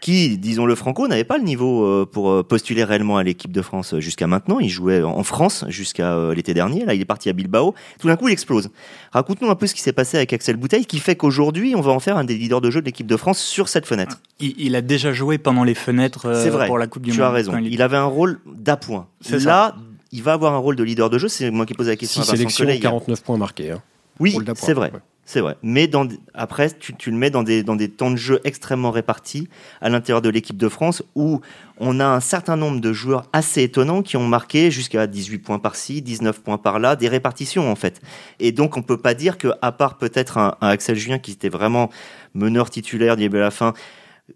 qui, 0.00 0.38
disons-le 0.38 0.74
franco, 0.74 1.08
n'avait 1.08 1.24
pas 1.24 1.38
le 1.38 1.44
niveau 1.44 1.84
euh, 1.84 2.06
pour 2.10 2.30
euh, 2.30 2.42
postuler 2.42 2.84
réellement 2.84 3.16
à 3.16 3.24
l'équipe 3.24 3.50
de 3.50 3.62
France 3.62 3.94
euh, 3.94 4.00
jusqu'à 4.00 4.26
maintenant. 4.26 4.60
Il 4.60 4.68
jouait 4.68 5.02
en 5.02 5.22
France 5.24 5.64
jusqu'à 5.68 6.32
l'été 6.34 6.54
dernier. 6.54 6.84
Là, 6.84 6.94
il 6.94 7.00
est 7.00 7.06
parti 7.06 7.28
à 7.28 7.32
Bilbao. 7.32 7.74
Tout 7.98 8.06
d'un 8.06 8.16
coup, 8.16 8.28
il 8.28 8.32
explose. 8.32 8.70
Raconte-nous 9.12 9.50
un 9.50 9.56
peu 9.56 9.66
ce 9.66 9.74
qui 9.74 9.80
s'est 9.80 9.92
passé 9.92 10.16
avec 10.16 10.32
Axel 10.32 10.56
Bouteille, 10.56 10.86
qui 10.86 10.98
fait 10.98 11.16
qu'aujourd'hui, 11.16 11.74
on 11.74 11.80
va 11.80 11.92
en 11.92 12.00
faire 12.00 12.16
un 12.16 12.24
des 12.24 12.36
leaders 12.36 12.60
de 12.60 12.70
jeu 12.70 12.80
de 12.80 12.86
l'équipe 12.86 13.06
de 13.06 13.16
France 13.16 13.38
sur 13.38 13.68
cette 13.68 13.86
fenêtre. 13.86 14.20
Il, 14.40 14.76
a 14.76 14.82
déjà 14.82 15.12
joué 15.12 15.38
pendant 15.38 15.64
les 15.64 15.74
fenêtres 15.74 16.28
vrai, 16.28 16.66
pour 16.66 16.78
la 16.78 16.86
Coupe 16.86 17.02
du 17.02 17.10
Monde. 17.10 17.18
Tu 17.18 17.22
as 17.22 17.30
raison. 17.30 17.58
il... 17.58 17.82
avait 17.82 17.96
un 17.96 18.04
rôle 18.04 18.38
d'appoint. 18.46 19.08
Là, 19.44 19.74
il 20.12 20.22
va 20.22 20.32
avoir 20.32 20.54
un 20.54 20.58
rôle 20.58 20.76
de 20.76 20.84
leader 20.84 21.10
de 21.10 21.18
jeu. 21.18 21.28
C'est 21.28 21.50
moi 21.50 21.66
qui 21.66 21.74
pose 21.74 21.88
la 21.88 21.96
question 21.96 22.22
à 22.22 22.24
Vincent 22.24 22.64
Collet. 22.64 22.78
49 22.78 23.22
points 23.22 23.36
marqués. 23.36 23.72
Hein, 23.72 23.82
oui, 24.20 24.36
c'est 24.54 24.74
vrai. 24.74 24.92
C'est 25.30 25.42
vrai. 25.42 25.58
Mais 25.62 25.88
dans, 25.88 26.08
après, 26.32 26.70
tu, 26.70 27.10
le 27.10 27.16
mets 27.18 27.28
dans 27.28 27.42
des, 27.42 27.62
temps 27.90 28.10
de 28.10 28.16
jeu 28.16 28.40
extrêmement 28.44 28.90
répartis 28.90 29.46
à 29.82 29.90
l'intérieur 29.90 30.22
de 30.22 30.30
l'équipe 30.30 30.56
de 30.56 30.70
France 30.70 31.02
où 31.14 31.42
on 31.76 32.00
a 32.00 32.06
un 32.06 32.20
certain 32.20 32.56
nombre 32.56 32.80
de 32.80 32.94
joueurs 32.94 33.24
assez 33.34 33.62
étonnants 33.62 34.00
qui 34.00 34.16
ont 34.16 34.26
marqué 34.26 34.70
jusqu'à 34.70 35.06
18 35.06 35.40
points 35.40 35.58
par-ci, 35.58 36.00
19 36.00 36.40
points 36.40 36.56
par-là, 36.56 36.96
des 36.96 37.08
répartitions 37.08 37.70
en 37.70 37.74
fait. 37.74 38.00
Et 38.40 38.52
donc 38.52 38.78
on 38.78 38.82
peut 38.82 38.96
pas 38.96 39.12
dire 39.12 39.36
que, 39.36 39.48
part 39.72 39.98
peut-être 39.98 40.38
un, 40.38 40.56
Axel 40.62 40.96
Julien 40.96 41.18
qui 41.18 41.32
était 41.32 41.50
vraiment 41.50 41.90
meneur 42.32 42.70
titulaire 42.70 43.18
début 43.18 43.36
à 43.36 43.40
la 43.40 43.50
fin, 43.50 43.74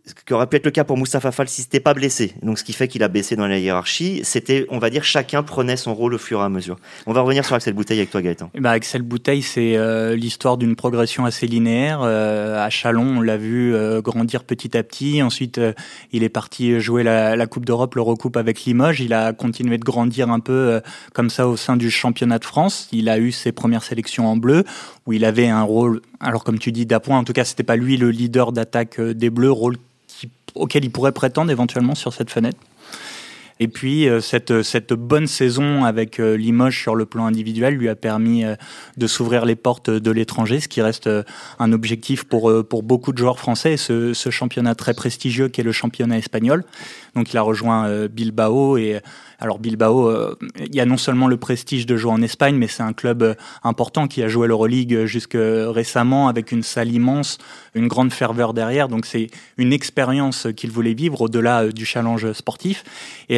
ce 0.05 0.15
qui 0.15 0.33
aurait 0.33 0.47
pu 0.47 0.57
être 0.57 0.65
le 0.65 0.71
cas 0.71 0.85
pour 0.85 0.97
Moustapha 0.97 1.33
Fall 1.33 1.49
si 1.49 1.63
c'était 1.63 1.81
pas 1.81 1.95
blessé. 1.95 2.35
Donc, 2.43 2.59
ce 2.59 2.65
qui 2.65 2.73
fait 2.73 2.89
qu'il 2.89 3.03
a 3.03 3.09
baissé 3.09 3.37
dans 3.37 3.47
la 3.47 3.59
hiérarchie, 3.59 4.21
c'était, 4.25 4.67
on 4.71 4.79
va 4.79 4.91
dire, 4.91 5.05
chacun 5.05 5.43
prenait 5.43 5.77
son 5.77 5.95
rôle 5.95 6.15
au 6.15 6.19
fur 6.19 6.41
et 6.41 6.45
à 6.45 6.49
mesure. 6.49 6.77
On 7.07 7.13
va 7.13 7.21
revenir 7.21 7.45
sur 7.45 7.55
Axel 7.55 7.75
Bouteille 7.75 7.99
avec 7.99 8.11
toi, 8.11 8.23
Gaëtan. 8.23 8.51
Eh 8.55 8.61
ben, 8.61 8.71
Axel 8.71 9.03
Bouteille, 9.03 9.43
c'est 9.43 9.77
euh, 9.77 10.17
l'histoire 10.17 10.57
d'une 10.57 10.77
progression 10.77 11.25
assez 11.25 11.47
linéaire. 11.47 12.01
Euh, 12.03 12.65
à 12.65 12.71
Chalon, 12.71 13.19
on 13.19 13.21
l'a 13.21 13.37
vu 13.37 13.75
euh, 13.75 14.01
grandir 14.01 14.45
petit 14.45 14.77
à 14.77 14.83
petit. 14.83 15.23
Ensuite, 15.23 15.61
il 16.11 16.23
est 16.23 16.29
parti 16.29 16.81
jouer 16.81 17.03
la, 17.03 17.37
la 17.37 17.47
Coupe 17.47 17.67
d'Europe, 17.67 17.95
le 17.95 18.03
recoupe 18.03 18.37
avec 18.37 18.65
Limoges. 18.65 19.01
Il 19.01 19.13
a 19.13 19.33
continué 19.33 19.79
de 19.79 19.85
grandir 19.85 20.31
un 20.31 20.41
peu 20.41 20.81
comme 21.13 21.31
ça 21.31 21.47
au 21.47 21.57
sein 21.57 21.77
du 21.77 21.91
championnat 21.91 22.39
de 22.39 22.45
France. 22.45 22.89
Il 22.93 23.09
a 23.09 23.19
eu 23.19 23.31
ses 23.31 23.53
premières 23.53 23.83
sélections 23.83 24.27
en 24.27 24.37
bleu, 24.37 24.65
où 25.07 25.13
il 25.13 25.25
avait 25.25 25.49
un 25.49 25.63
rôle, 25.63 26.01
alors 26.21 26.45
comme 26.45 26.59
tu 26.59 26.73
dis, 26.73 26.87
d'appoint. 26.87 27.19
En 27.19 27.25
tout 27.25 27.33
cas, 27.33 27.45
c'était 27.45 27.63
pas 27.63 27.77
lui 27.77 27.97
le 27.97 28.11
leader 28.11 28.53
d'attaque 28.53 29.01
des 29.01 29.31
Bleus, 29.31 29.51
rôle 29.51 29.77
auquel 30.55 30.85
il 30.85 30.91
pourrait 30.91 31.13
prétendre 31.13 31.51
éventuellement 31.51 31.95
sur 31.95 32.13
cette 32.13 32.31
fenêtre. 32.31 32.59
Et 33.61 33.69
puis 33.69 34.09
euh, 34.09 34.21
cette, 34.21 34.63
cette 34.63 34.93
bonne 34.93 35.27
saison 35.27 35.85
avec 35.85 36.19
euh, 36.19 36.37
Limoges 36.37 36.81
sur 36.81 36.95
le 36.95 37.07
plan 37.07 37.27
individuel 37.27 37.75
lui 37.75 37.89
a 37.89 37.95
permis 37.95 38.45
euh, 38.45 38.55
de 38.97 39.07
s'ouvrir 39.07 39.45
les 39.45 39.57
portes 39.57 39.91
de 39.91 40.11
l'étranger, 40.11 40.61
ce 40.61 40.69
qui 40.69 40.83
reste 40.83 41.09
un 41.59 41.73
objectif 41.73 42.25
pour, 42.25 42.53
pour 42.67 42.83
beaucoup 42.83 43.13
de 43.13 43.19
joueurs 43.19 43.39
français, 43.39 43.77
ce, 43.77 44.13
championnat 44.31 44.75
très 44.75 44.95
prestigieux 44.95 45.49
qui 45.49 45.61
est 45.61 45.65
le 45.65 45.73
championnat 45.73 46.19
espagnol. 46.19 46.65
Donc 47.15 47.33
il 47.33 47.37
a 47.37 47.43
rejoint 47.43 48.07
Bilbao 48.07 48.79
et 48.79 49.01
alors 49.39 49.59
Bilbao, 49.59 50.11
il 50.59 50.75
y 50.75 50.81
a 50.81 50.87
non 50.87 50.97
seulement 50.97 51.27
le 51.27 51.37
prestige 51.37 51.85
de 51.85 51.97
jouer 51.97 52.13
en 52.13 52.23
Espagne, 52.23 52.57
mais 52.57 52.69
c'est 52.69 52.83
un 52.83 52.93
club 52.93 53.37
important 53.63 54.09
qui 54.09 54.23
a 54.23 54.29
joué 54.29 54.49
l'Euroleague 54.49 55.05
jusque 55.05 55.37
récemment 55.37 56.29
avec 56.29 56.53
une 56.53 56.63
salle 56.63 56.91
immense, 56.91 57.39
une 57.75 57.89
grande 57.89 58.13
ferveur 58.13 58.55
derrière. 58.55 58.89
Donc 58.89 59.05
c'est 59.05 59.29
une 59.59 59.73
expérience 59.73 60.47
qu'il 60.57 60.71
voulait 60.71 60.95
vivre 60.95 61.21
au-delà 61.23 61.69
du 61.69 61.85
challenge 61.85 62.33
sportif. 62.33 62.85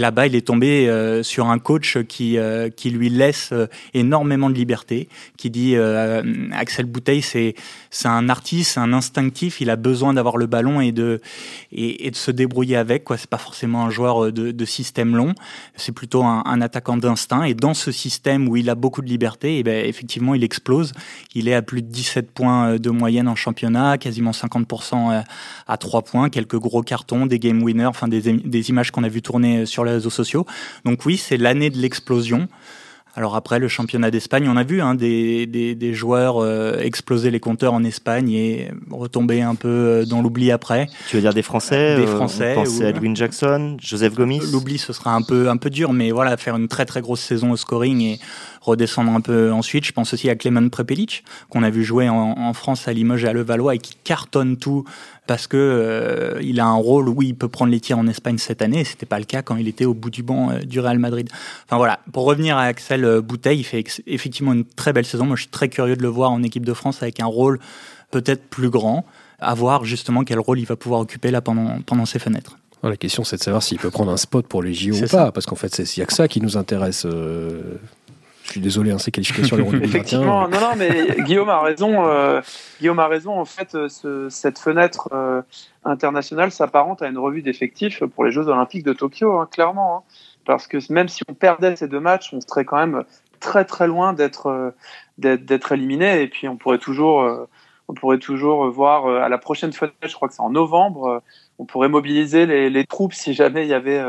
Là-bas, 0.04 0.26
il 0.26 0.36
est 0.36 0.46
tombé 0.46 0.70
sur 1.22 1.46
un 1.46 1.58
coach 1.58 1.98
qui 2.02 2.36
qui 2.76 2.90
lui 2.90 3.08
laisse 3.08 3.54
énormément 3.94 4.50
de 4.50 4.54
liberté, 4.54 5.08
qui 5.38 5.48
dit 5.48 5.76
Axel 6.52 6.84
Bouteille, 6.84 7.22
c'est 7.22 7.54
c'est 7.94 8.08
un 8.08 8.28
artiste, 8.28 8.72
c'est 8.72 8.80
un 8.80 8.92
instinctif. 8.92 9.60
Il 9.60 9.70
a 9.70 9.76
besoin 9.76 10.14
d'avoir 10.14 10.36
le 10.36 10.46
ballon 10.46 10.80
et 10.80 10.90
de 10.90 11.20
et, 11.70 12.10
de 12.10 12.16
se 12.16 12.32
débrouiller 12.32 12.76
avec. 12.76 13.04
Quoi, 13.04 13.16
c'est 13.16 13.30
pas 13.30 13.38
forcément 13.38 13.84
un 13.84 13.90
joueur 13.90 14.32
de, 14.32 14.50
de 14.50 14.64
système 14.64 15.14
long. 15.14 15.32
C'est 15.76 15.92
plutôt 15.92 16.24
un, 16.24 16.60
attaquant 16.60 16.96
d'instinct. 16.96 17.44
Et 17.44 17.54
dans 17.54 17.72
ce 17.72 17.92
système 17.92 18.48
où 18.48 18.56
il 18.56 18.68
a 18.68 18.74
beaucoup 18.74 19.00
de 19.00 19.06
liberté, 19.06 19.56
et 19.56 19.58
eh 19.60 19.62
ben, 19.62 19.86
effectivement, 19.86 20.34
il 20.34 20.42
explose. 20.42 20.92
Il 21.36 21.46
est 21.46 21.54
à 21.54 21.62
plus 21.62 21.82
de 21.82 21.88
17 21.88 22.32
points 22.32 22.70
euh, 22.70 22.78
de 22.78 22.90
moyenne 22.90 23.28
en 23.28 23.36
championnat, 23.36 23.96
quasiment 23.96 24.32
50% 24.32 25.12
euh, 25.12 25.22
à 25.68 25.76
3 25.76 26.02
points, 26.02 26.30
quelques 26.30 26.58
gros 26.58 26.82
cartons, 26.82 27.26
des 27.26 27.38
game 27.38 27.62
winners, 27.62 27.86
enfin 27.86 28.08
des, 28.08 28.20
des 28.20 28.70
images 28.70 28.90
qu'on 28.90 29.04
a 29.04 29.08
vu 29.08 29.22
tourner 29.22 29.58
euh, 29.58 29.66
sur 29.66 29.84
les 29.84 29.92
réseaux 29.92 30.10
sociaux. 30.10 30.46
Donc 30.84 31.06
oui, 31.06 31.16
c'est 31.16 31.36
l'année 31.36 31.70
de 31.70 31.78
l'explosion. 31.78 32.48
Alors 33.16 33.36
après, 33.36 33.60
le 33.60 33.68
championnat 33.68 34.10
d'Espagne, 34.10 34.48
on 34.48 34.56
a 34.56 34.64
vu 34.64 34.80
hein, 34.80 34.96
des, 34.96 35.46
des, 35.46 35.76
des, 35.76 35.94
joueurs 35.94 36.38
euh, 36.38 36.78
exploser 36.80 37.30
les 37.30 37.38
compteurs 37.38 37.72
en 37.72 37.84
Espagne 37.84 38.30
et 38.30 38.72
retomber 38.90 39.40
un 39.40 39.54
peu 39.54 39.68
euh, 39.68 40.04
dans 40.04 40.20
l'oubli 40.20 40.50
après. 40.50 40.88
Tu 41.08 41.16
veux 41.16 41.22
dire 41.22 41.32
des 41.32 41.42
Français 41.42 41.96
Des 41.96 42.02
euh, 42.02 42.16
Français. 42.16 42.56
On 42.56 42.84
à 42.84 42.88
Edwin 42.88 43.14
Jackson, 43.14 43.76
Joseph 43.80 44.14
Gomis? 44.14 44.40
L'oubli, 44.50 44.78
ce 44.78 44.92
sera 44.92 45.14
un 45.14 45.22
peu, 45.22 45.48
un 45.48 45.56
peu 45.56 45.70
dur, 45.70 45.92
mais 45.92 46.10
voilà, 46.10 46.36
faire 46.36 46.56
une 46.56 46.66
très 46.66 46.86
très 46.86 47.02
grosse 47.02 47.20
saison 47.20 47.52
au 47.52 47.56
scoring 47.56 48.00
et 48.00 48.20
redescendre 48.64 49.12
un 49.12 49.20
peu 49.20 49.52
ensuite. 49.52 49.84
Je 49.84 49.92
pense 49.92 50.14
aussi 50.14 50.30
à 50.30 50.36
Clément 50.36 50.68
Prepelic, 50.68 51.24
qu'on 51.50 51.62
a 51.62 51.70
vu 51.70 51.84
jouer 51.84 52.08
en, 52.08 52.52
France 52.54 52.88
à 52.88 52.92
Limoges 52.92 53.24
et 53.24 53.28
à 53.28 53.32
Levallois 53.32 53.74
et 53.74 53.78
qui 53.78 53.94
cartonne 54.04 54.56
tout 54.56 54.84
parce 55.26 55.46
que 55.46 55.56
euh, 55.56 56.40
il 56.42 56.60
a 56.60 56.66
un 56.66 56.74
rôle 56.74 57.08
où 57.08 57.22
il 57.22 57.34
peut 57.34 57.48
prendre 57.48 57.72
les 57.72 57.80
tirs 57.80 57.98
en 57.98 58.06
Espagne 58.06 58.38
cette 58.38 58.62
année. 58.62 58.84
C'était 58.84 59.06
pas 59.06 59.18
le 59.18 59.24
cas 59.24 59.42
quand 59.42 59.56
il 59.56 59.68
était 59.68 59.84
au 59.84 59.94
bout 59.94 60.10
du 60.10 60.22
banc 60.22 60.50
euh, 60.50 60.58
du 60.60 60.80
Real 60.80 60.98
Madrid. 60.98 61.28
Enfin 61.66 61.76
voilà. 61.76 62.00
Pour 62.12 62.24
revenir 62.24 62.56
à 62.56 62.64
Axel 62.64 63.04
euh, 63.04 63.20
Bouteille, 63.20 63.60
il 63.60 63.64
fait 63.64 63.84
effectivement 64.06 64.52
une 64.52 64.64
très 64.64 64.92
belle 64.92 65.06
saison. 65.06 65.26
Moi, 65.26 65.36
je 65.36 65.42
suis 65.42 65.50
très 65.50 65.68
curieux 65.68 65.96
de 65.96 66.02
le 66.02 66.08
voir 66.08 66.30
en 66.30 66.42
équipe 66.42 66.64
de 66.64 66.74
France 66.74 67.02
avec 67.02 67.20
un 67.20 67.26
rôle 67.26 67.58
peut-être 68.10 68.44
plus 68.48 68.70
grand. 68.70 69.04
À 69.40 69.54
voir 69.54 69.84
justement 69.84 70.24
quel 70.24 70.38
rôle 70.38 70.58
il 70.58 70.64
va 70.64 70.76
pouvoir 70.76 71.00
occuper 71.00 71.30
là 71.30 71.40
pendant 71.40 71.80
pendant 71.84 72.06
ces 72.06 72.18
fenêtres. 72.18 72.56
La 72.82 72.96
question, 72.96 73.24
c'est 73.24 73.38
de 73.38 73.42
savoir 73.42 73.62
s'il 73.62 73.78
peut 73.78 73.90
prendre 73.90 74.12
un 74.12 74.16
spot 74.18 74.46
pour 74.46 74.62
les 74.62 74.74
JO 74.74 74.94
ou 74.94 75.06
pas, 75.08 75.32
parce 75.32 75.46
qu'en 75.46 75.56
fait, 75.56 75.74
c'est 75.74 76.02
a 76.02 76.06
que 76.06 76.12
ça 76.12 76.28
qui 76.28 76.40
nous 76.42 76.58
intéresse. 76.58 77.06
Je 78.44 78.50
suis 78.50 78.60
désolé, 78.60 78.90
hein, 78.90 78.98
ces 78.98 79.10
qualifications 79.10 79.56
l'Euro 79.56 79.72
2021. 79.72 80.20
non, 80.20 80.48
non, 80.48 80.76
mais 80.76 81.16
Guillaume 81.22 81.48
a 81.48 81.62
raison. 81.62 82.06
Euh, 82.06 82.42
Guillaume 82.78 82.98
a 82.98 83.08
raison. 83.08 83.40
En 83.40 83.46
fait, 83.46 83.74
euh, 83.74 83.88
ce, 83.88 84.28
cette 84.28 84.58
fenêtre 84.58 85.08
euh, 85.12 85.40
internationale 85.82 86.50
s'apparente 86.50 87.00
à 87.00 87.08
une 87.08 87.16
revue 87.16 87.40
d'effectifs 87.40 88.04
pour 88.04 88.22
les 88.22 88.30
Jeux 88.30 88.46
Olympiques 88.48 88.84
de 88.84 88.92
Tokyo, 88.92 89.38
hein, 89.38 89.48
clairement. 89.50 89.96
Hein. 89.96 90.02
parce 90.44 90.66
que 90.66 90.76
même 90.92 91.08
si 91.08 91.22
on 91.26 91.32
perdait 91.32 91.74
ces 91.76 91.88
deux 91.88 92.00
matchs, 92.00 92.34
on 92.34 92.40
serait 92.42 92.66
quand 92.66 92.76
même 92.76 93.04
très 93.40 93.64
très 93.64 93.86
loin 93.86 94.12
d'être 94.12 94.74
d'être 95.16 95.72
éliminé. 95.72 96.20
Et 96.20 96.28
puis 96.28 96.46
on 96.46 96.56
pourrait 96.56 96.78
toujours 96.78 97.48
on 97.88 97.94
pourrait 97.94 98.18
toujours 98.18 98.70
voir 98.70 99.06
à 99.06 99.30
la 99.30 99.38
prochaine 99.38 99.72
fenêtre, 99.72 99.96
je 100.02 100.14
crois 100.14 100.28
que 100.28 100.34
c'est 100.34 100.42
en 100.42 100.50
novembre, 100.50 101.22
on 101.58 101.64
pourrait 101.64 101.88
mobiliser 101.88 102.46
les, 102.46 102.70
les, 102.70 102.84
troupes 102.84 103.14
si 103.14 103.32
jamais 103.32 103.64
il 103.64 103.68
y 103.68 103.74
avait 103.74 104.02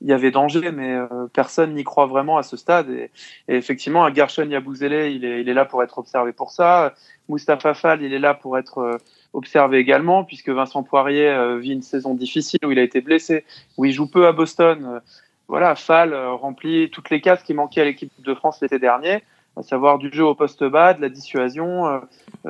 il 0.00 0.08
y 0.08 0.12
avait 0.12 0.30
danger, 0.30 0.70
mais 0.70 0.94
euh, 0.94 1.26
personne 1.32 1.74
n'y 1.74 1.84
croit 1.84 2.06
vraiment 2.06 2.38
à 2.38 2.42
ce 2.42 2.56
stade. 2.56 2.88
Et, 2.90 3.10
et 3.48 3.56
effectivement, 3.56 4.12
Gershon 4.12 4.48
Yabouzele, 4.48 5.12
il 5.12 5.24
est, 5.24 5.40
il 5.40 5.48
est 5.48 5.54
là 5.54 5.64
pour 5.64 5.82
être 5.82 5.98
observé 5.98 6.32
pour 6.32 6.50
ça. 6.50 6.94
Moustapha 7.28 7.74
Fall, 7.74 8.02
il 8.02 8.12
est 8.12 8.18
là 8.18 8.34
pour 8.34 8.58
être 8.58 8.78
euh, 8.78 8.96
observé 9.32 9.78
également, 9.78 10.24
puisque 10.24 10.50
Vincent 10.50 10.82
Poirier 10.82 11.28
euh, 11.28 11.58
vit 11.58 11.72
une 11.72 11.82
saison 11.82 12.14
difficile 12.14 12.60
où 12.64 12.70
il 12.70 12.78
a 12.78 12.82
été 12.82 13.00
blessé, 13.00 13.44
où 13.76 13.84
il 13.84 13.92
joue 13.92 14.08
peu 14.08 14.26
à 14.26 14.32
Boston. 14.32 15.00
voilà, 15.48 15.74
Fall 15.74 16.14
remplit 16.14 16.90
toutes 16.90 17.10
les 17.10 17.20
cases 17.20 17.42
qui 17.42 17.54
manquaient 17.54 17.80
à 17.80 17.84
l'équipe 17.84 18.12
de 18.20 18.34
France 18.34 18.60
l'été 18.62 18.78
dernier, 18.78 19.24
à 19.56 19.62
savoir 19.62 19.98
du 19.98 20.12
jeu 20.12 20.24
au 20.24 20.36
poste 20.36 20.62
bas, 20.62 20.94
de 20.94 21.00
la 21.00 21.08
dissuasion. 21.08 22.02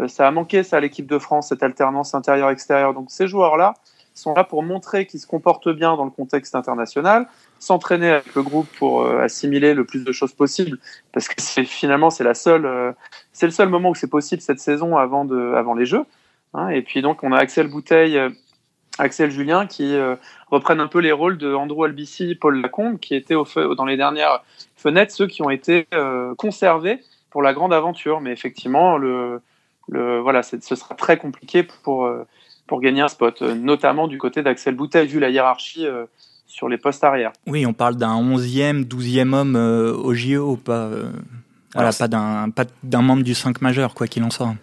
ça 0.08 0.28
a 0.28 0.30
manqué 0.30 0.62
ça 0.62 0.76
à 0.76 0.80
l'équipe 0.80 1.06
de 1.06 1.18
France, 1.18 1.48
cette 1.48 1.62
alternance 1.62 2.14
intérieure-extérieure. 2.14 2.92
Donc 2.92 3.10
ces 3.10 3.26
joueurs-là, 3.26 3.74
sont 4.18 4.34
là 4.34 4.44
pour 4.44 4.62
montrer 4.62 5.06
qu'ils 5.06 5.20
se 5.20 5.26
comportent 5.26 5.68
bien 5.68 5.96
dans 5.96 6.04
le 6.04 6.10
contexte 6.10 6.54
international, 6.54 7.26
s'entraîner 7.58 8.10
avec 8.10 8.34
le 8.34 8.42
groupe 8.42 8.68
pour 8.78 9.02
euh, 9.02 9.20
assimiler 9.20 9.74
le 9.74 9.84
plus 9.84 10.04
de 10.04 10.12
choses 10.12 10.32
possible, 10.32 10.78
parce 11.12 11.28
que 11.28 11.40
finalement 11.64 12.10
c'est 12.10 12.24
la 12.24 12.34
seule, 12.34 12.66
euh, 12.66 12.92
c'est 13.32 13.46
le 13.46 13.52
seul 13.52 13.68
moment 13.68 13.90
où 13.90 13.94
c'est 13.94 14.10
possible 14.10 14.42
cette 14.42 14.60
saison 14.60 14.96
avant 14.96 15.24
de, 15.24 15.54
avant 15.54 15.74
les 15.74 15.86
Jeux. 15.86 16.04
Hein. 16.54 16.68
et 16.70 16.80
puis 16.80 17.02
donc 17.02 17.22
on 17.22 17.32
a 17.32 17.38
Axel 17.38 17.68
Bouteille, 17.68 18.16
euh, 18.16 18.30
Axel 18.98 19.30
Julien 19.30 19.66
qui 19.66 19.96
reprennent 20.50 20.80
un 20.80 20.88
peu 20.88 20.98
les 20.98 21.12
rôles 21.12 21.38
de 21.38 21.54
Andrew 21.54 21.84
Albici, 21.84 22.34
Paul 22.34 22.60
Lacombe, 22.60 22.98
qui 22.98 23.14
étaient 23.14 23.36
au 23.36 23.46
dans 23.76 23.84
les 23.84 23.96
dernières 23.96 24.42
fenêtres 24.74 25.12
ceux 25.12 25.28
qui 25.28 25.40
ont 25.40 25.50
été 25.50 25.86
conservés 26.36 26.98
pour 27.30 27.40
la 27.40 27.54
grande 27.54 27.72
aventure. 27.72 28.20
Mais 28.20 28.32
effectivement, 28.32 28.98
le, 28.98 29.40
le 29.86 30.18
voilà, 30.18 30.42
ce 30.42 30.58
sera 30.58 30.96
très 30.96 31.16
compliqué 31.16 31.62
pour 31.62 32.10
pour 32.68 32.80
gagner 32.80 33.00
un 33.00 33.08
spot, 33.08 33.42
euh, 33.42 33.54
notamment 33.54 34.06
du 34.06 34.18
côté 34.18 34.42
d'Axel 34.42 34.76
Bouteille, 34.76 35.08
vu 35.08 35.18
la 35.18 35.30
hiérarchie 35.30 35.86
euh, 35.86 36.04
sur 36.46 36.68
les 36.68 36.78
postes 36.78 37.02
arrière. 37.02 37.32
Oui, 37.48 37.66
on 37.66 37.72
parle 37.72 37.96
d'un 37.96 38.14
11e, 38.22 38.86
12e 38.86 39.34
homme 39.34 39.56
euh, 39.56 39.92
au 39.92 40.14
JO, 40.14 40.56
pas, 40.56 40.90
pas 41.74 41.90
d'un 42.84 43.02
membre 43.02 43.24
du 43.24 43.34
5 43.34 43.60
majeur, 43.60 43.94
quoi 43.94 44.06
qu'il 44.06 44.22
en 44.22 44.30
soit. 44.30 44.54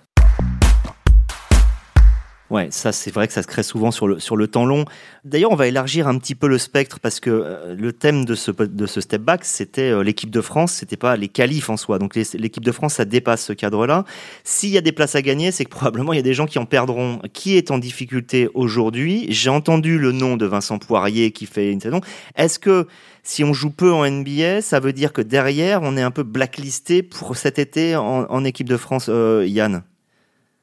Ouais, 2.51 2.67
ça 2.69 2.91
c'est 2.91 3.09
vrai 3.09 3.25
que 3.25 3.33
ça 3.33 3.41
se 3.41 3.47
crée 3.47 3.63
souvent 3.63 3.89
sur 3.89 4.07
le, 4.07 4.19
sur 4.19 4.37
le 4.37 4.47
temps 4.47 4.65
long. 4.65 4.85
D'ailleurs, 5.23 5.51
on 5.51 5.55
va 5.55 5.67
élargir 5.67 6.07
un 6.07 6.15
petit 6.19 6.35
peu 6.35 6.47
le 6.47 6.59
spectre 6.59 6.99
parce 6.99 7.19
que 7.19 7.31
euh, 7.31 7.75
le 7.75 7.91
thème 7.91 8.23
de 8.23 8.35
ce, 8.35 8.51
de 8.51 8.85
ce 8.85 9.01
step 9.01 9.23
back, 9.23 9.43
c'était 9.43 9.89
euh, 9.89 10.03
l'équipe 10.03 10.29
de 10.29 10.41
France, 10.41 10.73
c'était 10.73 10.95
pas 10.95 11.15
les 11.15 11.27
qualifs 11.27 11.71
en 11.71 11.77
soi. 11.77 11.97
Donc 11.97 12.15
l'équipe 12.15 12.63
de 12.63 12.71
France, 12.71 12.95
ça 12.95 13.05
dépasse 13.05 13.45
ce 13.45 13.53
cadre-là. 13.53 14.05
S'il 14.43 14.69
y 14.69 14.77
a 14.77 14.81
des 14.81 14.91
places 14.91 15.15
à 15.15 15.23
gagner, 15.23 15.51
c'est 15.51 15.65
que 15.65 15.71
probablement 15.71 16.13
il 16.13 16.17
y 16.17 16.19
a 16.19 16.23
des 16.23 16.35
gens 16.35 16.45
qui 16.45 16.59
en 16.59 16.65
perdront. 16.65 17.19
Qui 17.33 17.57
est 17.57 17.71
en 17.71 17.79
difficulté 17.79 18.47
aujourd'hui? 18.53 19.25
J'ai 19.29 19.49
entendu 19.49 19.97
le 19.97 20.11
nom 20.11 20.37
de 20.37 20.45
Vincent 20.45 20.77
Poirier 20.77 21.31
qui 21.31 21.47
fait 21.47 21.71
une 21.71 21.81
saison. 21.81 22.01
Est-ce 22.35 22.59
que 22.59 22.87
si 23.23 23.43
on 23.43 23.53
joue 23.53 23.71
peu 23.71 23.91
en 23.91 24.07
NBA, 24.07 24.61
ça 24.61 24.79
veut 24.79 24.93
dire 24.93 25.13
que 25.13 25.21
derrière, 25.23 25.81
on 25.81 25.97
est 25.97 26.03
un 26.03 26.11
peu 26.11 26.21
blacklisté 26.21 27.01
pour 27.01 27.35
cet 27.37 27.57
été 27.57 27.95
en, 27.95 28.25
en 28.29 28.43
équipe 28.45 28.69
de 28.69 28.77
France, 28.77 29.07
euh, 29.09 29.47
Yann? 29.47 29.81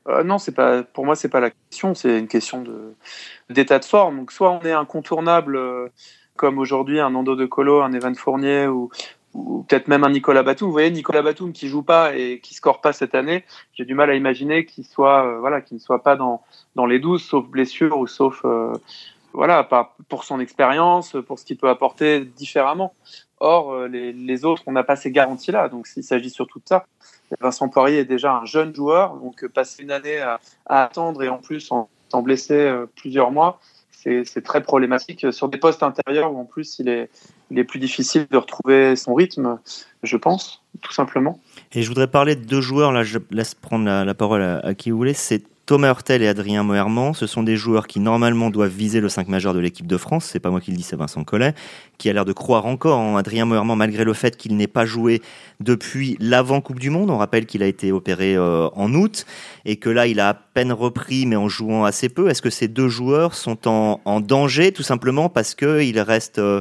Euh, 0.09 0.25
non, 0.25 0.39
c'est 0.39 0.53
pas. 0.53 0.83
Pour 0.83 1.05
moi, 1.05 1.15
c'est 1.15 1.29
pas 1.29 1.41
la 1.41 1.51
question. 1.51 1.95
C'est 1.95 2.19
une 2.19 2.29
question 2.29 2.63
de 2.63 2.95
d'état 3.51 3.79
de 3.79 3.85
forme. 3.85 4.19
Donc, 4.19 4.33
soit 4.33 4.51
on 4.51 4.61
est 4.63 4.73
incontournable, 4.73 5.57
euh, 5.57 5.89
comme 6.37 6.59
aujourd'hui 6.59 7.01
un 7.01 7.11
Nando 7.11 7.37
de 7.37 7.47
Colo, 7.47 7.83
un 7.83 7.93
Evan 7.93 8.15
Fournier 8.15 8.67
ou, 8.67 8.91
ou 9.35 9.63
peut-être 9.63 9.89
même 9.89 10.05
un 10.05 10.11
Nicolas 10.11 10.43
Batum. 10.43 10.67
Vous 10.67 10.73
voyez, 10.73 10.91
Nicolas 10.91 11.23
Batum 11.23 11.53
qui 11.53 11.69
joue 11.69 11.83
pas 11.83 12.17
et 12.17 12.41
qui 12.41 12.55
score 12.55 12.81
pas 12.81 12.93
cette 12.93 13.15
année, 13.15 13.45
j'ai 13.75 13.85
du 13.85 13.95
mal 13.95 14.11
à 14.11 14.15
imaginer 14.15 14.65
qu'il 14.67 14.85
soit, 14.85 15.25
euh, 15.25 15.39
voilà, 15.39 15.61
qu'il 15.61 15.77
ne 15.77 15.81
soit 15.81 16.03
pas 16.03 16.17
dans 16.17 16.43
dans 16.75 16.87
les 16.87 16.99
12, 16.99 17.23
sauf 17.23 17.47
blessure 17.47 17.99
ou 17.99 18.07
sauf, 18.07 18.45
voilà, 19.33 19.69
pour 20.09 20.25
son 20.25 20.41
expérience, 20.41 21.17
pour 21.27 21.39
ce 21.39 21.45
qu'il 21.45 21.57
peut 21.57 21.69
apporter 21.69 22.25
différemment. 22.25 22.95
Or, 23.41 23.87
les, 23.89 24.13
les 24.13 24.45
autres, 24.45 24.63
on 24.67 24.73
n'a 24.73 24.85
pas 24.85 24.97
ces 24.97 25.11
garanties-là. 25.11 25.69
Donc, 25.69 25.87
s'il 25.87 26.05
s'agit 26.05 26.31
surtout 26.31 26.61
de 26.61 26.69
ça. 26.69 26.87
Vincent 27.41 27.69
Poirier 27.69 27.99
est 27.99 28.05
déjà 28.05 28.35
un 28.35 28.45
jeune 28.45 28.75
joueur, 28.75 29.17
donc 29.17 29.45
euh, 29.45 29.49
passer 29.49 29.83
une 29.83 29.91
année 29.91 30.19
à, 30.19 30.41
attendre 30.67 31.23
et 31.23 31.29
en 31.29 31.39
plus 31.39 31.71
en 31.71 31.89
blessé 32.23 32.55
euh, 32.55 32.87
plusieurs 32.95 33.31
mois, 33.31 33.59
c'est 34.25 34.43
très 34.43 34.65
problématique 34.65 35.33
sur 35.33 35.49
des 35.49 35.59
postes 35.59 35.85
intérieurs 35.85 36.33
où 36.33 36.39
en 36.41 36.45
plus 36.45 36.81
il 36.81 36.89
est, 36.89 37.09
il 37.53 37.59
est 37.61 37.65
plus 37.65 37.79
difficile 37.79 38.27
de 38.29 38.37
retrouver 38.37 38.97
son 38.97 39.15
rythme, 39.15 39.61
je 40.03 40.17
pense, 40.17 40.61
tout 40.81 40.93
simplement. 40.93 41.39
Et 41.73 41.83
je 41.83 41.89
voudrais 41.89 42.09
parler 42.09 42.35
de 42.35 42.45
deux 42.45 42.61
joueurs, 42.61 42.91
là 42.91 43.05
je 43.05 43.19
laisse 43.31 43.55
prendre 43.55 43.85
la, 43.85 44.15
parole 44.15 44.43
à, 44.43 44.59
à, 44.59 44.75
qui 44.75 44.91
vous 44.91 44.97
voulez, 44.97 45.15
c'est 45.15 45.45
Thomas 45.65 45.89
Hurtel 45.89 46.23
et 46.23 46.29
Adrien 46.29 46.65
Moerman, 46.65 47.15
ce 47.15 47.29
sont 47.29 47.45
des 47.45 47.57
joueurs 47.57 47.87
qui 47.87 48.01
normalement 48.01 48.51
doivent 48.51 48.73
viser 48.73 49.01
le 49.01 49.09
5 49.09 49.29
majeur 49.29 49.55
de 49.55 49.61
l'équipe 49.61 49.87
de 49.87 49.97
France. 49.97 50.25
C'est 50.25 50.41
pas 50.41 50.51
moi 50.51 50.61
qui 50.61 50.73
le 50.73 50.77
dis, 50.77 50.83
c'est 50.83 50.97
Vincent 50.97 51.23
Collet, 51.23 51.55
qui 51.99 52.11
a 52.11 52.13
l'air 52.13 52.25
de 52.25 52.33
croire 52.33 52.67
encore 52.67 52.99
en 52.99 53.17
Adrien 53.17 53.45
Moerman 53.45 53.79
malgré 53.79 54.03
le 54.03 54.13
fait 54.13 54.37
qu'il 54.37 54.57
n'ait 54.57 54.67
pas 54.67 54.87
joué 54.87 55.23
depuis 55.61 56.17
l'avant 56.19 56.61
Coupe 56.61 56.81
du 56.81 56.91
Monde. 56.91 57.11
On 57.11 57.19
rappelle 57.19 57.47
qu'il 57.47 57.63
a 57.63 57.67
été 57.67 57.93
opéré 57.93 58.35
euh, 58.35 58.69
en 58.75 58.93
août 58.93 59.25
et 59.65 59.77
que 59.77 59.89
là 59.89 60.09
il 60.09 60.19
a 60.19 60.31
à 60.31 60.35
peine 60.35 60.73
repris 60.73 61.27
mais 61.27 61.37
en 61.37 61.49
jouant 61.49 61.85
assez 61.85 62.09
peu. 62.09 62.29
Est-ce 62.29 62.43
que 62.43 62.51
ces 62.51 62.67
deux 62.67 62.89
joueurs 62.89 63.35
sont 63.35 63.69
en, 63.69 64.21
danger 64.21 64.73
tout 64.73 64.83
simplement 64.83 65.29
parce 65.29 65.55
qu'ils 65.55 66.01
restent 66.01 66.41
euh, 66.41 66.61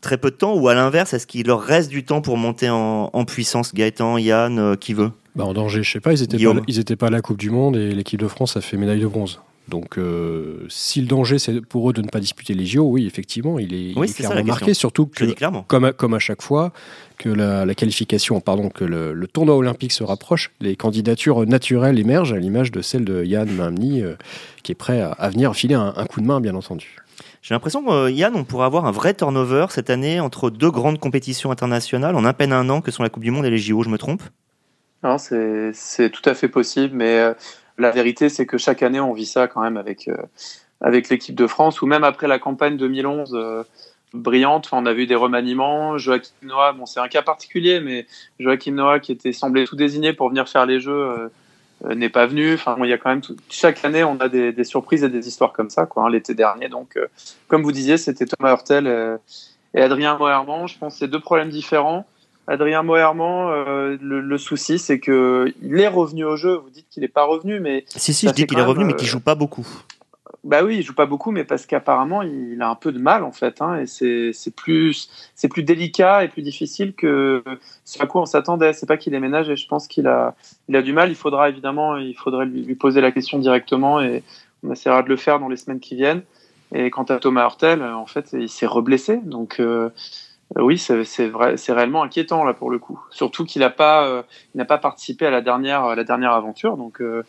très 0.00 0.16
peu 0.16 0.30
de 0.30 0.36
temps? 0.36 0.54
Ou 0.54 0.68
à 0.68 0.74
l'inverse, 0.74 1.12
est-ce 1.12 1.26
qu'il 1.26 1.46
leur 1.46 1.60
reste 1.60 1.90
du 1.90 2.04
temps 2.04 2.22
pour 2.22 2.38
monter 2.38 2.70
en, 2.70 3.24
puissance? 3.26 3.74
Gaëtan, 3.74 4.16
Yann, 4.16 4.58
euh, 4.58 4.76
qui 4.76 4.94
veut? 4.94 5.10
Bah 5.36 5.44
En 5.44 5.52
danger, 5.52 5.82
je 5.82 5.90
sais 5.90 6.00
pas, 6.00 6.12
ils 6.12 6.22
étaient, 6.22 6.38
pas, 6.38 6.60
ils 6.66 6.78
étaient 6.78 6.96
pas 6.96 7.06
à 7.06 7.10
la 7.10 7.20
Coupe 7.20 7.38
du 7.38 7.50
Monde 7.50 7.76
et 7.76 7.92
l'équipe 7.92 8.20
de 8.20 8.28
France 8.28 8.56
a 8.56 8.60
fait 8.60 8.76
médaille 8.76 9.00
de 9.00 9.06
bronze. 9.06 9.40
Donc, 9.70 9.98
euh, 9.98 10.66
si 10.68 11.00
le 11.00 11.06
danger, 11.06 11.38
c'est 11.38 11.60
pour 11.60 11.88
eux 11.88 11.92
de 11.92 12.02
ne 12.02 12.08
pas 12.08 12.18
disputer 12.18 12.54
les 12.54 12.66
JO, 12.66 12.82
oui, 12.82 13.06
effectivement, 13.06 13.58
il 13.58 13.72
est, 13.72 14.14
clairement 14.14 14.44
marqué. 14.44 14.74
Surtout 14.74 15.06
que, 15.06 15.24
comme 15.68 15.84
à, 15.84 15.92
comme 15.92 16.12
à 16.12 16.18
chaque 16.18 16.42
fois, 16.42 16.72
que 17.18 17.28
la, 17.28 17.74
qualification, 17.74 18.40
pardon, 18.40 18.68
que 18.68 18.84
le, 18.84 19.26
tournoi 19.28 19.56
olympique 19.56 19.92
se 19.92 20.02
rapproche, 20.02 20.50
les 20.60 20.74
candidatures 20.74 21.46
naturelles 21.46 21.98
émergent 21.98 22.32
à 22.32 22.38
l'image 22.38 22.72
de 22.72 22.82
celle 22.82 23.04
de 23.04 23.24
Yann 23.24 23.48
Mamni, 23.48 24.02
euh, 24.02 24.16
qui 24.64 24.72
est 24.72 24.74
prêt 24.74 25.00
à, 25.00 25.30
venir 25.30 25.54
filer 25.54 25.76
un, 25.76 26.04
coup 26.06 26.20
de 26.20 26.26
main, 26.26 26.40
bien 26.40 26.56
entendu. 26.56 26.96
J'ai 27.40 27.54
l'impression, 27.54 27.84
euh, 27.92 28.10
Yann, 28.10 28.34
on 28.34 28.44
pourrait 28.44 28.66
avoir 28.66 28.86
un 28.86 28.90
vrai 28.90 29.14
turnover 29.14 29.66
cette 29.70 29.88
année 29.88 30.18
entre 30.18 30.50
deux 30.50 30.70
grandes 30.70 30.98
compétitions 30.98 31.52
internationales 31.52 32.16
en 32.16 32.24
à 32.24 32.32
peine 32.32 32.52
un 32.52 32.68
an, 32.70 32.80
que 32.80 32.90
sont 32.90 33.04
la 33.04 33.08
Coupe 33.08 33.22
du 33.22 33.30
Monde 33.30 33.46
et 33.46 33.50
les 33.50 33.58
JO, 33.58 33.82
je 33.82 33.88
me 33.88 33.98
trompe? 33.98 34.22
C'est 35.18 36.10
tout 36.10 36.28
à 36.28 36.34
fait 36.34 36.48
possible, 36.48 36.94
mais 36.94 37.18
euh, 37.18 37.34
la 37.78 37.90
vérité, 37.90 38.28
c'est 38.28 38.46
que 38.46 38.58
chaque 38.58 38.82
année, 38.82 39.00
on 39.00 39.12
vit 39.12 39.26
ça 39.26 39.48
quand 39.48 39.62
même 39.62 39.76
avec, 39.76 40.08
euh, 40.08 40.16
avec 40.80 41.08
l'équipe 41.08 41.34
de 41.34 41.46
France, 41.46 41.80
ou 41.82 41.86
même 41.86 42.04
après 42.04 42.28
la 42.28 42.38
campagne 42.38 42.76
2011 42.76 43.34
euh, 43.34 43.62
brillante, 44.12 44.68
on 44.72 44.84
a 44.86 44.92
vu 44.92 45.06
des 45.06 45.14
remaniements. 45.14 45.96
Joachim 45.96 46.32
Noah, 46.42 46.72
bon, 46.72 46.86
c'est 46.86 47.00
un 47.00 47.08
cas 47.08 47.22
particulier, 47.22 47.80
mais 47.80 48.06
Joachim 48.38 48.72
Noah, 48.72 49.00
qui 49.00 49.12
était 49.12 49.32
semblé 49.32 49.64
tout 49.64 49.76
désigné 49.76 50.12
pour 50.12 50.28
venir 50.28 50.48
faire 50.48 50.66
les 50.66 50.80
jeux, 50.80 51.30
n'est 51.88 52.10
pas 52.10 52.26
venu. 52.26 52.54
Enfin, 52.54 52.76
il 52.82 52.88
y 52.88 52.92
a 52.92 52.98
quand 52.98 53.10
même 53.10 53.22
chaque 53.48 53.82
année, 53.84 54.04
on 54.04 54.16
a 54.16 54.28
des, 54.28 54.52
des, 54.52 54.64
surprises 54.64 55.04
et 55.04 55.08
des 55.08 55.28
histoires 55.28 55.52
comme 55.52 55.70
ça. 55.70 55.88
Hein, 55.96 56.10
l'été 56.10 56.34
dernier, 56.34 56.68
donc, 56.68 56.98
comme 57.48 57.62
vous 57.62 57.72
disiez, 57.72 57.96
c'était 57.96 58.26
Thomas 58.26 58.50
Hurtel 58.50 59.18
et 59.74 59.80
Adrien 59.80 60.18
Moerman. 60.18 60.66
Je 60.66 60.76
pense 60.76 60.94
que 60.94 60.98
c'est 60.98 61.08
deux 61.08 61.20
problèmes 61.20 61.50
différents. 61.50 62.04
Adrien 62.50 62.82
Moerman, 62.82 63.48
euh, 63.48 63.96
le, 64.02 64.38
souci, 64.38 64.80
c'est 64.80 64.98
que 64.98 65.54
il 65.62 65.78
est 65.78 65.86
revenu 65.86 66.24
au 66.24 66.34
jeu. 66.34 66.56
Vous 66.56 66.70
dites 66.70 66.86
qu'il 66.90 67.02
n'est 67.02 67.08
pas 67.08 67.22
revenu, 67.22 67.60
mais 67.60 67.84
si 67.86 68.12
si, 68.12 68.26
je 68.26 68.32
dis 68.32 68.44
qu'il 68.44 68.58
est 68.58 68.64
revenu, 68.64 68.84
mais 68.84 68.94
qu'il 68.94 69.06
euh, 69.06 69.12
joue 69.12 69.20
pas 69.20 69.36
beaucoup. 69.36 69.68
Bah 70.42 70.64
oui, 70.64 70.78
il 70.78 70.82
joue 70.82 70.94
pas 70.94 71.06
beaucoup, 71.06 71.30
mais 71.30 71.44
parce 71.44 71.64
qu'apparemment 71.64 72.22
il 72.22 72.60
a 72.60 72.68
un 72.68 72.74
peu 72.74 72.90
de 72.90 72.98
mal 72.98 73.22
en 73.22 73.30
fait, 73.30 73.62
hein, 73.62 73.78
et 73.78 73.86
c'est 73.86 74.56
plus 74.56 75.10
c'est 75.36 75.48
plus 75.48 75.62
délicat 75.62 76.24
et 76.24 76.28
plus 76.28 76.42
difficile 76.42 76.94
que 76.94 77.44
ce 77.84 78.02
à 78.02 78.06
quoi 78.06 78.22
on 78.22 78.26
s'attendait. 78.26 78.72
C'est 78.72 78.86
pas 78.86 78.96
qu'il 78.96 79.14
est 79.14 79.20
ménagé, 79.20 79.54
je 79.54 79.68
pense 79.68 79.86
qu'il 79.86 80.08
a 80.08 80.34
il 80.68 80.74
a 80.74 80.82
du 80.82 80.92
mal. 80.92 81.10
Il 81.10 81.16
faudra 81.16 81.50
évidemment, 81.50 81.98
il 81.98 82.16
faudrait 82.16 82.46
lui, 82.46 82.74
poser 82.74 83.00
la 83.00 83.12
question 83.12 83.38
directement 83.38 84.00
et 84.00 84.24
on 84.64 84.72
essaiera 84.72 85.04
de 85.04 85.08
le 85.08 85.16
faire 85.16 85.38
dans 85.38 85.48
les 85.48 85.56
semaines 85.56 85.80
qui 85.80 85.94
viennent. 85.94 86.22
Et 86.74 86.90
quant 86.90 87.04
à 87.04 87.18
Thomas 87.18 87.44
Hurtel, 87.44 87.82
en 87.82 88.06
fait, 88.06 88.30
il 88.32 88.48
s'est 88.48 88.66
reblessé, 88.66 89.18
donc. 89.18 89.60
Euh, 89.60 89.90
oui, 90.56 90.78
c'est 90.78 91.72
réellement 91.72 92.02
inquiétant 92.02 92.44
là 92.44 92.54
pour 92.54 92.70
le 92.70 92.78
coup. 92.78 93.00
Surtout 93.10 93.44
qu'il 93.44 93.60
n'a 93.60 93.70
pas, 93.70 94.06
euh, 94.06 94.22
n'a 94.54 94.64
pas 94.64 94.78
participé 94.78 95.26
à 95.26 95.30
la 95.30 95.42
dernière, 95.42 95.94
la 95.94 96.04
dernière 96.04 96.32
aventure, 96.32 96.76
donc 96.76 97.00
euh, 97.00 97.22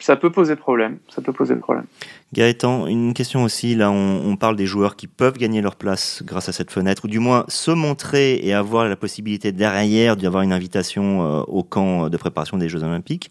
ça 0.00 0.16
peut 0.16 0.30
poser 0.30 0.56
problème. 0.56 0.98
Ça 1.08 1.22
peut 1.22 1.32
poser 1.32 1.54
problème. 1.56 1.86
Gaëtan, 2.32 2.86
une 2.86 3.14
question 3.14 3.44
aussi. 3.44 3.74
Là, 3.74 3.90
on, 3.90 4.36
parle 4.36 4.56
des 4.56 4.66
joueurs 4.66 4.96
qui 4.96 5.06
peuvent 5.06 5.36
gagner 5.36 5.60
leur 5.60 5.76
place 5.76 6.22
grâce 6.24 6.48
à 6.48 6.52
cette 6.52 6.70
fenêtre, 6.70 7.04
ou 7.04 7.08
du 7.08 7.18
moins 7.18 7.44
se 7.48 7.70
montrer 7.70 8.40
et 8.42 8.54
avoir 8.54 8.88
la 8.88 8.96
possibilité 8.96 9.52
derrière 9.52 10.16
d'avoir 10.16 10.42
une 10.42 10.52
invitation 10.52 11.42
au 11.42 11.62
camp 11.62 12.08
de 12.08 12.16
préparation 12.16 12.56
des 12.56 12.68
Jeux 12.68 12.82
Olympiques. 12.82 13.30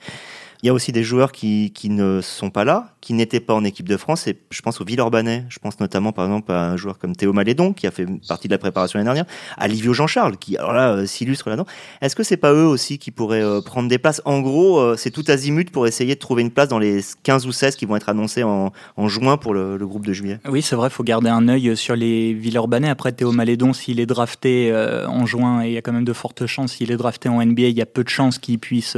Il 0.61 0.67
y 0.67 0.69
a 0.69 0.73
aussi 0.73 0.91
des 0.91 1.03
joueurs 1.03 1.31
qui, 1.31 1.71
qui 1.71 1.89
ne 1.89 2.19
sont 2.21 2.49
pas 2.49 2.65
là, 2.65 2.93
qui 2.99 3.13
n'étaient 3.13 3.39
pas 3.39 3.53
en 3.53 3.63
équipe 3.63 3.87
de 3.87 3.95
France. 3.95 4.27
Et 4.27 4.37
je 4.51 4.61
pense 4.61 4.81
au 4.81 4.83
Villeurbanais. 4.83 5.45
Je 5.47 5.57
pense 5.59 5.79
notamment, 5.79 6.11
par 6.11 6.25
exemple, 6.25 6.51
à 6.51 6.71
un 6.71 6.75
joueur 6.75 6.99
comme 6.99 7.15
Théo 7.15 7.31
Malédon, 7.31 7.71
qui 7.71 7.87
a 7.87 7.91
fait 7.91 8.05
partie 8.27 8.49
de 8.49 8.53
la 8.53 8.57
préparation 8.57 8.99
l'année 8.99 9.05
dernière, 9.05 9.25
à 9.57 9.69
Livio 9.69 9.93
Jean-Charles, 9.93 10.35
qui, 10.35 10.57
alors 10.57 10.73
là, 10.73 10.91
euh, 10.91 11.05
s'illustre 11.05 11.47
là-dedans. 11.47 11.65
Est-ce 12.01 12.13
que 12.13 12.23
c'est 12.23 12.35
pas 12.35 12.51
eux 12.51 12.65
aussi 12.65 12.97
qui 12.97 13.11
pourraient 13.11 13.41
euh, 13.41 13.61
prendre 13.61 13.87
des 13.87 13.99
places? 13.99 14.21
En 14.25 14.41
gros, 14.41 14.79
euh, 14.79 14.97
c'est 14.97 15.11
tout 15.11 15.23
azimut 15.29 15.71
pour 15.71 15.87
essayer 15.87 16.15
de 16.15 16.19
trouver 16.19 16.41
une 16.41 16.51
place 16.51 16.67
dans 16.67 16.79
les 16.79 16.99
15 17.23 17.47
ou 17.47 17.53
16 17.53 17.77
qui 17.77 17.85
vont 17.85 17.95
être 17.95 18.09
annoncés 18.09 18.43
en, 18.43 18.71
juin 19.07 19.37
pour 19.37 19.53
le, 19.53 19.77
le, 19.77 19.87
groupe 19.87 20.05
de 20.05 20.11
juillet. 20.11 20.39
Oui, 20.49 20.61
c'est 20.61 20.75
vrai, 20.75 20.89
il 20.89 20.93
faut 20.93 21.03
garder 21.03 21.29
un 21.29 21.47
œil 21.47 21.77
sur 21.77 21.95
les 21.95 22.33
Villeurbanais. 22.33 22.89
Après, 22.89 23.13
Théo 23.13 23.31
Malédon, 23.31 23.71
s'il 23.71 24.01
est 24.01 24.05
drafté 24.05 24.73
en 25.07 25.25
juin, 25.25 25.63
et 25.63 25.67
il 25.67 25.73
y 25.73 25.77
a 25.77 25.81
quand 25.81 25.93
même 25.93 26.03
de 26.03 26.13
fortes 26.13 26.45
chances, 26.45 26.73
s'il 26.73 26.91
est 26.91 26.97
drafté 26.97 27.29
en 27.29 27.43
NBA, 27.43 27.63
il 27.63 27.77
y 27.77 27.81
a 27.81 27.85
peu 27.85 28.03
de 28.03 28.09
chances 28.09 28.37
qu'il 28.39 28.59
puisse 28.59 28.97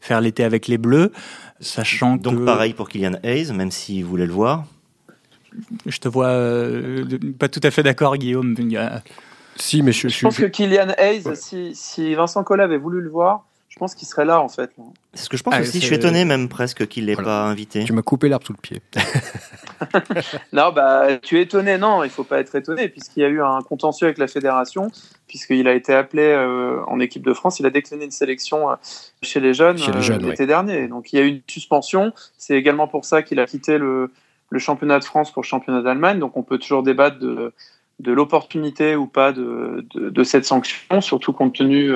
faire 0.00 0.20
l'été 0.20 0.44
avec 0.44 0.68
les 0.68 0.78
Bleus. 0.78 0.97
Sachant 1.60 2.16
Donc 2.16 2.44
pareil 2.44 2.72
pour 2.72 2.88
Kylian 2.88 3.16
Hayes, 3.22 3.52
même 3.52 3.70
s'il 3.70 4.04
voulait 4.04 4.26
le 4.26 4.32
voir. 4.32 4.64
Je 5.86 5.98
te 5.98 6.08
vois 6.08 6.28
euh, 6.28 7.04
pas 7.38 7.48
tout 7.48 7.60
à 7.62 7.70
fait 7.70 7.82
d'accord, 7.82 8.16
Guillaume. 8.16 8.54
Si, 9.56 9.82
mais 9.82 9.92
je, 9.92 10.08
je, 10.08 10.20
pense 10.20 10.38
que 10.38 10.46
Kylian 10.46 10.90
Hayes, 10.98 11.24
si, 11.34 11.74
si, 11.74 12.14
Vincent 12.14 12.44
Collet 12.44 12.62
avait 12.62 12.78
voulu 12.78 13.00
le 13.00 13.10
voir, 13.10 13.44
pense 13.78 13.94
qu'il 13.94 14.06
serait 14.06 14.24
là 14.24 14.40
en 14.40 14.48
fait. 14.48 14.70
C'est 15.14 15.24
ce 15.24 15.28
que 15.28 15.36
je 15.36 15.42
pense 15.42 15.54
ah, 15.56 15.60
aussi. 15.60 15.80
Je 15.80 15.86
suis 15.86 15.94
étonné 15.94 16.24
même 16.24 16.48
presque 16.48 16.86
qu'il 16.86 17.06
l'ait 17.06 17.16
pas 17.16 17.44
invité. 17.44 17.84
Tu 17.84 17.92
m'as 17.92 18.02
coupé 18.02 18.28
l'herbe 18.28 18.44
sous 18.44 18.52
le 18.52 18.58
pied. 18.58 18.82
non, 20.52 20.72
bah 20.72 21.16
tu 21.22 21.38
es 21.38 21.42
étonné. 21.42 21.78
Non, 21.78 22.04
il 22.04 22.10
faut 22.10 22.24
pas 22.24 22.40
être 22.40 22.54
étonné 22.54 22.88
puisqu'il 22.88 23.20
y 23.20 23.24
a 23.24 23.28
eu 23.28 23.42
un 23.42 23.62
contentieux 23.62 24.06
avec 24.06 24.18
la 24.18 24.26
fédération, 24.28 24.88
puisqu'il 25.26 25.66
a 25.68 25.74
été 25.74 25.94
appelé 25.94 26.24
euh, 26.24 26.82
en 26.86 27.00
équipe 27.00 27.24
de 27.24 27.32
France. 27.32 27.60
Il 27.60 27.66
a 27.66 27.70
décliné 27.70 28.04
une 28.04 28.10
sélection 28.10 28.70
euh, 28.70 28.74
chez 29.22 29.40
les 29.40 29.54
jeunes, 29.54 29.78
euh, 29.80 30.18
l'été 30.18 30.46
dernier. 30.46 30.88
Donc 30.88 31.12
il 31.12 31.18
y 31.18 31.22
a 31.22 31.24
eu 31.24 31.28
une 31.28 31.42
suspension. 31.46 32.12
C'est 32.36 32.54
également 32.54 32.88
pour 32.88 33.04
ça 33.04 33.22
qu'il 33.22 33.40
a 33.40 33.46
quitté 33.46 33.78
le, 33.78 34.10
le, 34.50 34.58
championnat 34.58 34.98
de 34.98 35.04
France 35.04 35.32
pour 35.32 35.42
le 35.42 35.48
championnat 35.48 35.82
d'Allemagne. 35.82 36.18
Donc 36.18 36.36
on 36.36 36.42
peut 36.42 36.58
toujours 36.58 36.82
débattre 36.82 37.18
de, 37.18 37.52
de 38.00 38.12
l'opportunité 38.12 38.96
ou 38.96 39.06
pas 39.06 39.32
de, 39.32 39.86
de, 39.94 40.10
de, 40.10 40.24
cette 40.24 40.44
sanction, 40.44 41.00
surtout 41.00 41.32
compte 41.32 41.54
tenu 41.54 41.92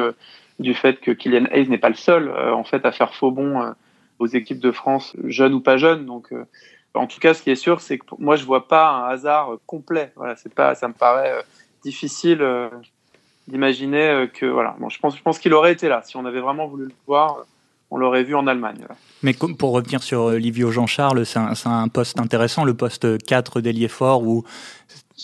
du 0.59 0.75
fait 0.75 1.01
que 1.01 1.11
Kylian 1.11 1.47
Hayes 1.51 1.69
n'est 1.69 1.79
pas 1.79 1.89
le 1.89 1.95
seul 1.95 2.29
euh, 2.29 2.55
en 2.55 2.65
fait 2.65 2.85
à 2.85 2.93
faire 2.93 3.15
faux 3.15 3.31
bond 3.31 3.61
euh, 3.61 3.71
aux 4.19 4.27
équipes 4.27 4.61
de 4.61 4.71
France, 4.71 5.17
jeunes 5.25 5.55
ou 5.55 5.61
pas 5.61 5.77
jeunes. 5.77 6.07
Donc, 6.07 6.33
euh, 6.33 6.45
en 6.95 7.07
tout 7.07 7.19
cas, 7.19 7.35
ce 7.35 7.43
qui 7.43 7.51
est 7.51 7.57
sûr, 7.57 7.81
c'est 7.81 7.99
que 7.99 8.05
moi, 8.19 8.37
je 8.37 8.45
vois 8.45 8.69
pas 8.69 8.91
un 8.91 9.09
hasard 9.09 9.57
complet. 9.67 10.13
Voilà, 10.17 10.37
c'est 10.37 10.55
pas, 10.55 10.75
ça 10.75 10.89
me 10.89 10.93
paraît 10.93 11.43
difficile 11.83 12.47
d'imaginer 13.49 14.29
que 14.33 14.45
voilà. 14.45 14.77
Bon, 14.79 14.91
je 14.91 14.99
pense, 15.01 15.17
je 15.17 15.23
pense 15.23 15.39
qu'il 15.39 15.55
aurait 15.55 15.73
été 15.73 15.89
là 15.89 16.03
si 16.05 16.17
on 16.19 16.27
avait 16.27 16.41
vraiment 16.41 16.67
voulu 16.67 16.85
le 16.85 16.93
voir. 17.07 17.47
on 17.91 17.97
l'aurait 17.97 18.25
vu 18.25 18.35
en 18.35 18.47
Allemagne. 18.47 18.87
Mais 19.23 19.33
pour 19.33 19.73
revenir 19.73 20.03
sur 20.03 20.31
Livio 20.33 20.71
Jean-Charles, 20.71 21.25
c'est 21.25 21.39
un, 21.39 21.55
un, 21.65 21.89
poste 21.89 22.21
intéressant, 22.21 22.65
le 22.65 22.75
poste 22.75 23.25
4 23.25 23.63
d'ailier 23.63 23.89
fort, 23.89 24.23
où 24.23 24.45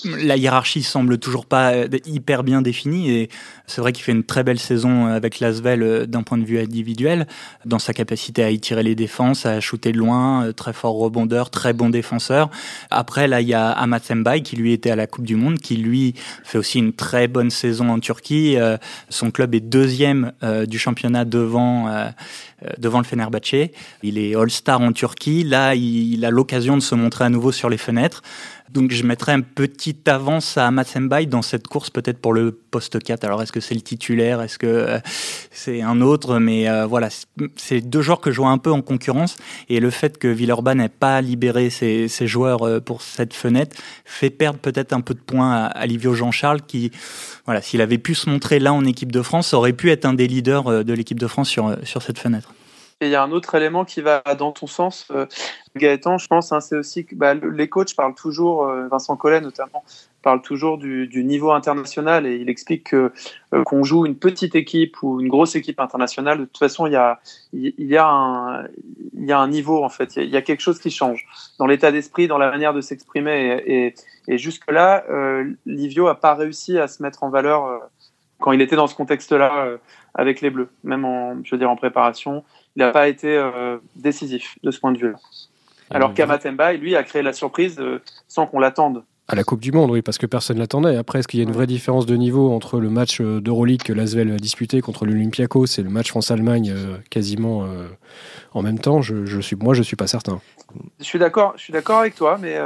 la 0.05 0.37
hiérarchie 0.37 0.83
semble 0.83 1.19
toujours 1.19 1.47
pas 1.47 1.73
euh, 1.73 1.89
hyper 2.07 2.45
bien 2.45 2.63
définie 2.63 3.11
et 3.11 3.29
c'est 3.67 3.81
vrai 3.81 3.93
qu'il 3.93 4.05
fait 4.05 4.13
une 4.13 4.25
très 4.25 4.43
belle 4.43 4.59
saison 4.59 5.07
avec 5.07 5.41
Lasvel 5.41 5.83
euh, 5.83 6.07
d'un 6.07 6.23
point 6.23 6.39
de 6.39 6.45
vue 6.45 6.59
individuel 6.59 7.27
dans 7.65 7.79
sa 7.79 7.93
capacité 7.93 8.43
à 8.43 8.51
y 8.51 8.61
tirer 8.61 8.83
les 8.83 8.95
défenses, 8.95 9.47
à 9.47 9.61
shooter 9.61 9.93
de 9.93 9.99
loin, 9.99 10.47
euh, 10.47 10.53
très 10.53 10.73
fort 10.73 10.95
rebondeur, 10.95 11.51
très 11.51 11.73
bon 11.73 11.91
défenseur. 11.91 12.51
Après 12.91 13.29
là 13.29 13.41
il 13.41 13.49
y 13.49 13.55
a 13.55 13.71
Amat 13.71 14.01
qui 14.45 14.57
lui 14.57 14.73
était 14.73 14.91
à 14.91 14.97
la 14.97 15.07
Coupe 15.07 15.25
du 15.25 15.37
Monde 15.37 15.59
qui 15.59 15.77
lui 15.77 16.15
fait 16.45 16.59
aussi 16.59 16.79
une 16.79 16.93
très 16.93 17.29
bonne 17.29 17.51
saison 17.51 17.89
en 17.91 17.99
Turquie. 17.99 18.57
Son 19.09 19.31
club 19.31 19.55
est 19.55 19.61
deuxième 19.61 20.33
du 20.67 20.79
championnat 20.79 21.25
devant 21.25 21.89
devant 22.79 22.99
le 22.99 23.05
Fenerbahçe. 23.05 23.71
Il 24.03 24.19
est 24.19 24.35
All-Star 24.35 24.81
en 24.81 24.93
Turquie. 24.93 25.45
Là, 25.45 25.75
il 25.75 26.25
a 26.25 26.31
l'occasion 26.31 26.77
de 26.77 26.83
se 26.83 26.95
montrer 26.95 27.25
à 27.25 27.29
nouveau 27.29 27.53
sur 27.53 27.69
les 27.69 27.79
fenêtres. 27.79 28.23
Donc 28.71 28.91
je 28.91 29.03
mettrais 29.03 29.33
un 29.33 29.41
petit 29.41 29.97
avance 30.07 30.59
à 30.59 30.71
Matsembai 30.71 31.27
dans 31.27 31.43
cette 31.43 31.69
course 31.69 31.91
peut-être 31.91 32.19
pour 32.19 32.33
le 32.35 32.53
poste 32.53 33.03
4. 33.03 33.25
Alors 33.25 33.43
est-ce 33.43 33.53
que 33.53 33.61
c'est 33.61 33.75
le 33.75 33.81
titulaire? 33.81 34.43
Est-ce 34.43 34.59
que 34.59 34.67
euh, 34.67 34.99
c'est 35.51 35.81
un 35.81 36.01
autre? 36.01 36.39
Mais 36.39 36.69
euh, 36.69 36.87
voilà, 36.87 37.09
c'est 37.57 37.81
deux 37.81 38.03
joueurs 38.03 38.21
que 38.21 38.31
je 38.31 38.41
vois 38.41 38.51
un 38.51 38.59
peu 38.59 38.71
en 38.71 38.83
concurrence. 38.83 39.37
Et 39.69 39.81
le 39.81 39.91
fait 39.91 40.19
que 40.19 40.29
Villeurbanne 40.29 40.79
n'ait 40.79 40.89
pas 40.89 41.21
libéré 41.21 41.71
ses, 41.71 42.09
joueurs 42.27 42.63
euh, 42.63 42.81
pour 42.81 43.01
cette 43.01 43.33
fenêtre 43.33 43.77
fait 44.05 44.31
perdre 44.31 44.59
peut-être 44.59 44.93
un 44.93 45.01
peu 45.01 45.15
de 45.15 45.21
points 45.21 45.65
à, 45.65 45.87
Livio 45.87 46.13
Jean-Charles 46.15 46.61
qui, 46.63 46.91
voilà, 47.47 47.63
s'il 47.63 47.81
avait 47.81 47.99
pu 47.99 48.15
se 48.15 48.29
montrer 48.29 48.59
là 48.59 48.75
en 48.75 48.85
équipe 48.85 49.13
de 49.13 49.23
France, 49.23 49.55
aurait 49.55 49.73
pu 49.73 49.91
être 49.91 50.05
un 50.05 50.13
des 50.13 50.27
leaders 50.27 50.85
de 50.85 50.93
l'équipe 50.93 51.19
de 51.19 51.27
France 51.27 51.49
sur, 51.49 51.75
sur 51.85 52.03
cette 52.03 52.19
fenêtre. 52.19 52.48
Et 53.01 53.07
il 53.07 53.11
y 53.11 53.15
a 53.15 53.23
un 53.23 53.31
autre 53.31 53.55
élément 53.55 53.85
qui 53.85 54.01
va 54.01 54.23
dans 54.37 54.51
ton 54.51 54.67
sens, 54.67 55.07
euh, 55.13 55.27
Gaëtan, 55.77 56.19
je 56.19 56.27
pense, 56.27 56.51
hein, 56.51 56.61
c'est 56.61 56.75
aussi 56.75 57.07
que 57.07 57.15
bah, 57.15 57.35
les 57.35 57.69
coachs 57.69 57.95
parlent 57.95 58.17
toujours, 58.17 58.65
euh, 58.65 58.89
Vincent 58.89 59.17
Collet 59.17 59.41
notamment, 59.41 59.85
parle 60.21 60.43
toujours 60.43 60.79
du, 60.79 61.09
niveau 61.23 61.53
international 61.53 62.27
et 62.27 62.35
il 62.35 62.51
explique 62.51 62.91
que 62.91 63.13
euh, 63.55 63.63
qu'on 63.63 63.85
joue 63.85 64.05
une 64.05 64.17
petite 64.17 64.57
équipe 64.57 65.01
ou 65.05 65.21
une 65.21 65.29
grosse 65.29 65.55
équipe 65.55 65.79
internationale, 65.79 66.39
de 66.39 66.45
toute 66.47 66.59
façon, 66.59 66.89
il 66.89 66.93
y 66.93 66.97
a, 66.97 67.21
il 67.53 67.73
y 67.79 67.97
a, 67.97 68.09
un, 68.09 69.49
niveau 69.49 69.85
en 69.85 69.91
fait, 69.91 70.17
il 70.17 70.29
y 70.29 70.37
a, 70.37 70.43
quelque 70.43 70.61
chose 70.61 70.81
qui 70.81 70.91
change 70.91 71.25
dans 71.61 71.67
l'état 71.67 71.93
d'esprit, 71.93 72.27
dans 72.27 72.39
la 72.39 72.51
manière 72.51 72.75
de 72.75 72.81
s'exprimer. 72.81 73.95
Et, 74.27 74.39
jusque-là, 74.39 75.05
Livio 75.67 76.09
a 76.09 76.17
pas 76.17 76.35
réussi 76.35 76.79
à 76.79 76.89
se 76.89 77.01
mettre 77.01 77.23
en 77.23 77.31
valeur 77.31 77.81
quand 78.41 78.51
il 78.51 78.61
était 78.61 78.77
dans 78.77 78.89
ce 78.89 78.97
contexte-là 78.97 79.79
avec 80.15 80.41
les 80.41 80.51
Bleus, 80.51 80.69
même 80.83 81.07
je 81.45 81.55
veux 81.55 81.59
dire, 81.59 81.71
en 81.71 81.77
préparation 81.77 82.45
il 82.79 82.83
n'a 82.83 82.93
pas 82.93 83.09
été 83.09 83.37
euh, 83.37 83.79
décisif 83.97 84.55
de 84.63 84.71
ce 84.71 84.79
point 84.79 84.93
de 84.93 84.99
vue-là. 84.99 85.19
Alors 85.91 86.15
qu'Amatemba, 86.15 86.75
lui, 86.75 86.95
a 86.95 87.03
créé 87.03 87.23
la 87.23 87.33
surprise 87.33 87.77
euh, 87.81 88.01
sans 88.29 88.47
qu'on 88.47 88.61
l'attende. 88.61 89.03
À 89.27 89.35
la 89.35 89.43
Coupe 89.43 89.59
du 89.59 89.73
Monde, 89.73 89.91
oui, 89.91 90.01
parce 90.01 90.17
que 90.17 90.27
personne 90.27 90.59
ne 90.59 90.61
l'attendait. 90.61 90.97
Après, 90.97 91.19
est-ce 91.19 91.27
qu'il 91.27 91.41
y 91.41 91.43
a 91.43 91.45
une 91.45 91.53
vraie 91.53 91.67
différence 91.67 92.07
de 92.07 92.15
niveau 92.15 92.53
entre 92.53 92.79
le 92.79 92.89
match 92.89 93.21
euh, 93.21 93.41
d'Euroleague 93.41 93.83
que 93.83 93.93
Lasvel 93.93 94.31
a 94.31 94.37
disputé 94.37 94.81
contre 94.81 95.07
l'Olympiakos 95.07 95.67
et 95.77 95.83
le 95.83 95.91
match 95.91 96.11
France-Allemagne 96.11 96.73
quasiment 97.11 97.67
en 98.53 98.63
même 98.63 98.79
temps? 98.79 99.03
Je, 99.03 99.41
suis, 99.41 99.57
Moi, 99.57 99.75
je 99.75 99.81
ne 99.81 99.85
suis 99.85 99.97
pas 99.97 100.07
certain. 100.07 100.41
Je 101.01 101.05
suis 101.05 101.19
d'accord 101.19 101.57
avec 101.99 102.15
toi, 102.15 102.39
mais 102.41 102.59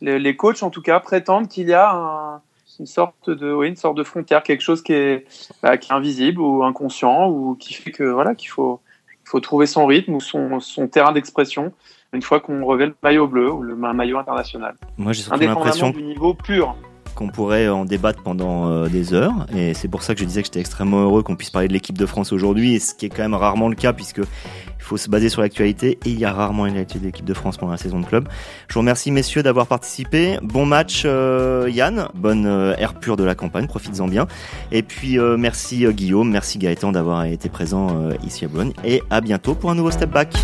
les, 0.00 0.36
coachs, 0.36 0.64
en 0.64 0.70
tout 0.70 0.82
cas, 0.82 0.98
prétendent 0.98 1.48
qu'il 1.48 1.68
y 1.68 1.74
a 1.74 2.40
une, 2.80 2.86
sorte 2.86 3.30
de, 3.30 3.52
oui, 3.52 3.68
une 3.68 3.76
sorte 3.76 3.96
de 3.96 4.02
frontière, 4.02 4.42
quelque 4.42 4.62
chose 4.62 4.82
qui 4.82 4.94
est, 4.94 5.26
bah, 5.62 5.78
qui 5.78 5.92
est 5.92 5.94
invisible 5.94 6.40
ou 6.40 6.64
inconscient, 6.64 7.28
ou 7.28 7.54
qui 7.54 7.72
fait 7.72 7.92
que 7.92 8.02
voilà 8.02 8.34
qu'il 8.34 8.48
faut 8.48 8.80
faut 9.24 9.40
trouver 9.40 9.66
son 9.66 9.86
rythme 9.86 10.14
ou 10.14 10.20
son, 10.20 10.60
son 10.60 10.88
terrain 10.88 11.12
d'expression 11.12 11.72
une 12.12 12.22
fois 12.22 12.40
qu'on 12.40 12.64
revêt 12.64 12.86
le 12.86 12.94
maillot 13.02 13.26
bleu 13.26 13.50
ou 13.52 13.62
le 13.62 13.74
maillot 13.74 14.18
international. 14.18 14.76
Moi, 14.96 15.12
j'ai 15.12 15.22
surtout 15.22 15.40
l'impression 15.40 15.90
du 15.90 16.02
niveau 16.02 16.34
pur 16.34 16.76
qu'on 17.14 17.28
pourrait 17.28 17.68
en 17.68 17.84
débattre 17.84 18.22
pendant 18.22 18.68
euh, 18.68 18.88
des 18.88 19.14
heures. 19.14 19.46
Et 19.56 19.74
c'est 19.74 19.88
pour 19.88 20.02
ça 20.02 20.14
que 20.14 20.20
je 20.20 20.24
disais 20.24 20.42
que 20.42 20.46
j'étais 20.46 20.60
extrêmement 20.60 21.02
heureux 21.02 21.22
qu'on 21.22 21.36
puisse 21.36 21.50
parler 21.50 21.68
de 21.68 21.72
l'équipe 21.72 21.96
de 21.96 22.06
France 22.06 22.32
aujourd'hui, 22.32 22.80
ce 22.80 22.94
qui 22.94 23.06
est 23.06 23.08
quand 23.08 23.22
même 23.22 23.34
rarement 23.34 23.68
le 23.68 23.74
cas, 23.74 23.92
puisque 23.92 24.18
il 24.18 24.82
faut 24.82 24.96
se 24.96 25.08
baser 25.08 25.28
sur 25.28 25.40
l'actualité 25.40 25.98
et 26.04 26.10
il 26.10 26.18
y 26.18 26.24
a 26.24 26.32
rarement 26.32 26.66
une 26.66 26.76
actualité 26.76 26.98
de 26.98 27.04
l'équipe 27.06 27.24
de 27.24 27.34
France 27.34 27.56
pendant 27.56 27.72
la 27.72 27.78
saison 27.78 28.00
de 28.00 28.06
club. 28.06 28.28
Je 28.68 28.74
vous 28.74 28.80
remercie 28.80 29.10
messieurs 29.10 29.42
d'avoir 29.42 29.66
participé. 29.66 30.38
Bon 30.42 30.66
match 30.66 31.02
euh, 31.06 31.68
Yann, 31.70 32.08
bonne 32.14 32.46
euh, 32.46 32.76
air 32.76 32.94
pure 32.94 33.16
de 33.16 33.24
la 33.24 33.34
campagne, 33.34 33.66
profites-en 33.66 34.08
bien. 34.08 34.26
Et 34.72 34.82
puis 34.82 35.18
merci 35.38 35.86
Guillaume, 35.86 36.30
merci 36.30 36.58
Gaëtan 36.58 36.92
d'avoir 36.92 37.24
été 37.24 37.48
présent 37.48 38.08
ici 38.24 38.44
à 38.44 38.48
Boulogne 38.48 38.72
et 38.84 39.02
à 39.10 39.20
bientôt 39.20 39.54
pour 39.54 39.70
un 39.70 39.74
nouveau 39.74 39.90
Step 39.90 40.10
Back. 40.10 40.34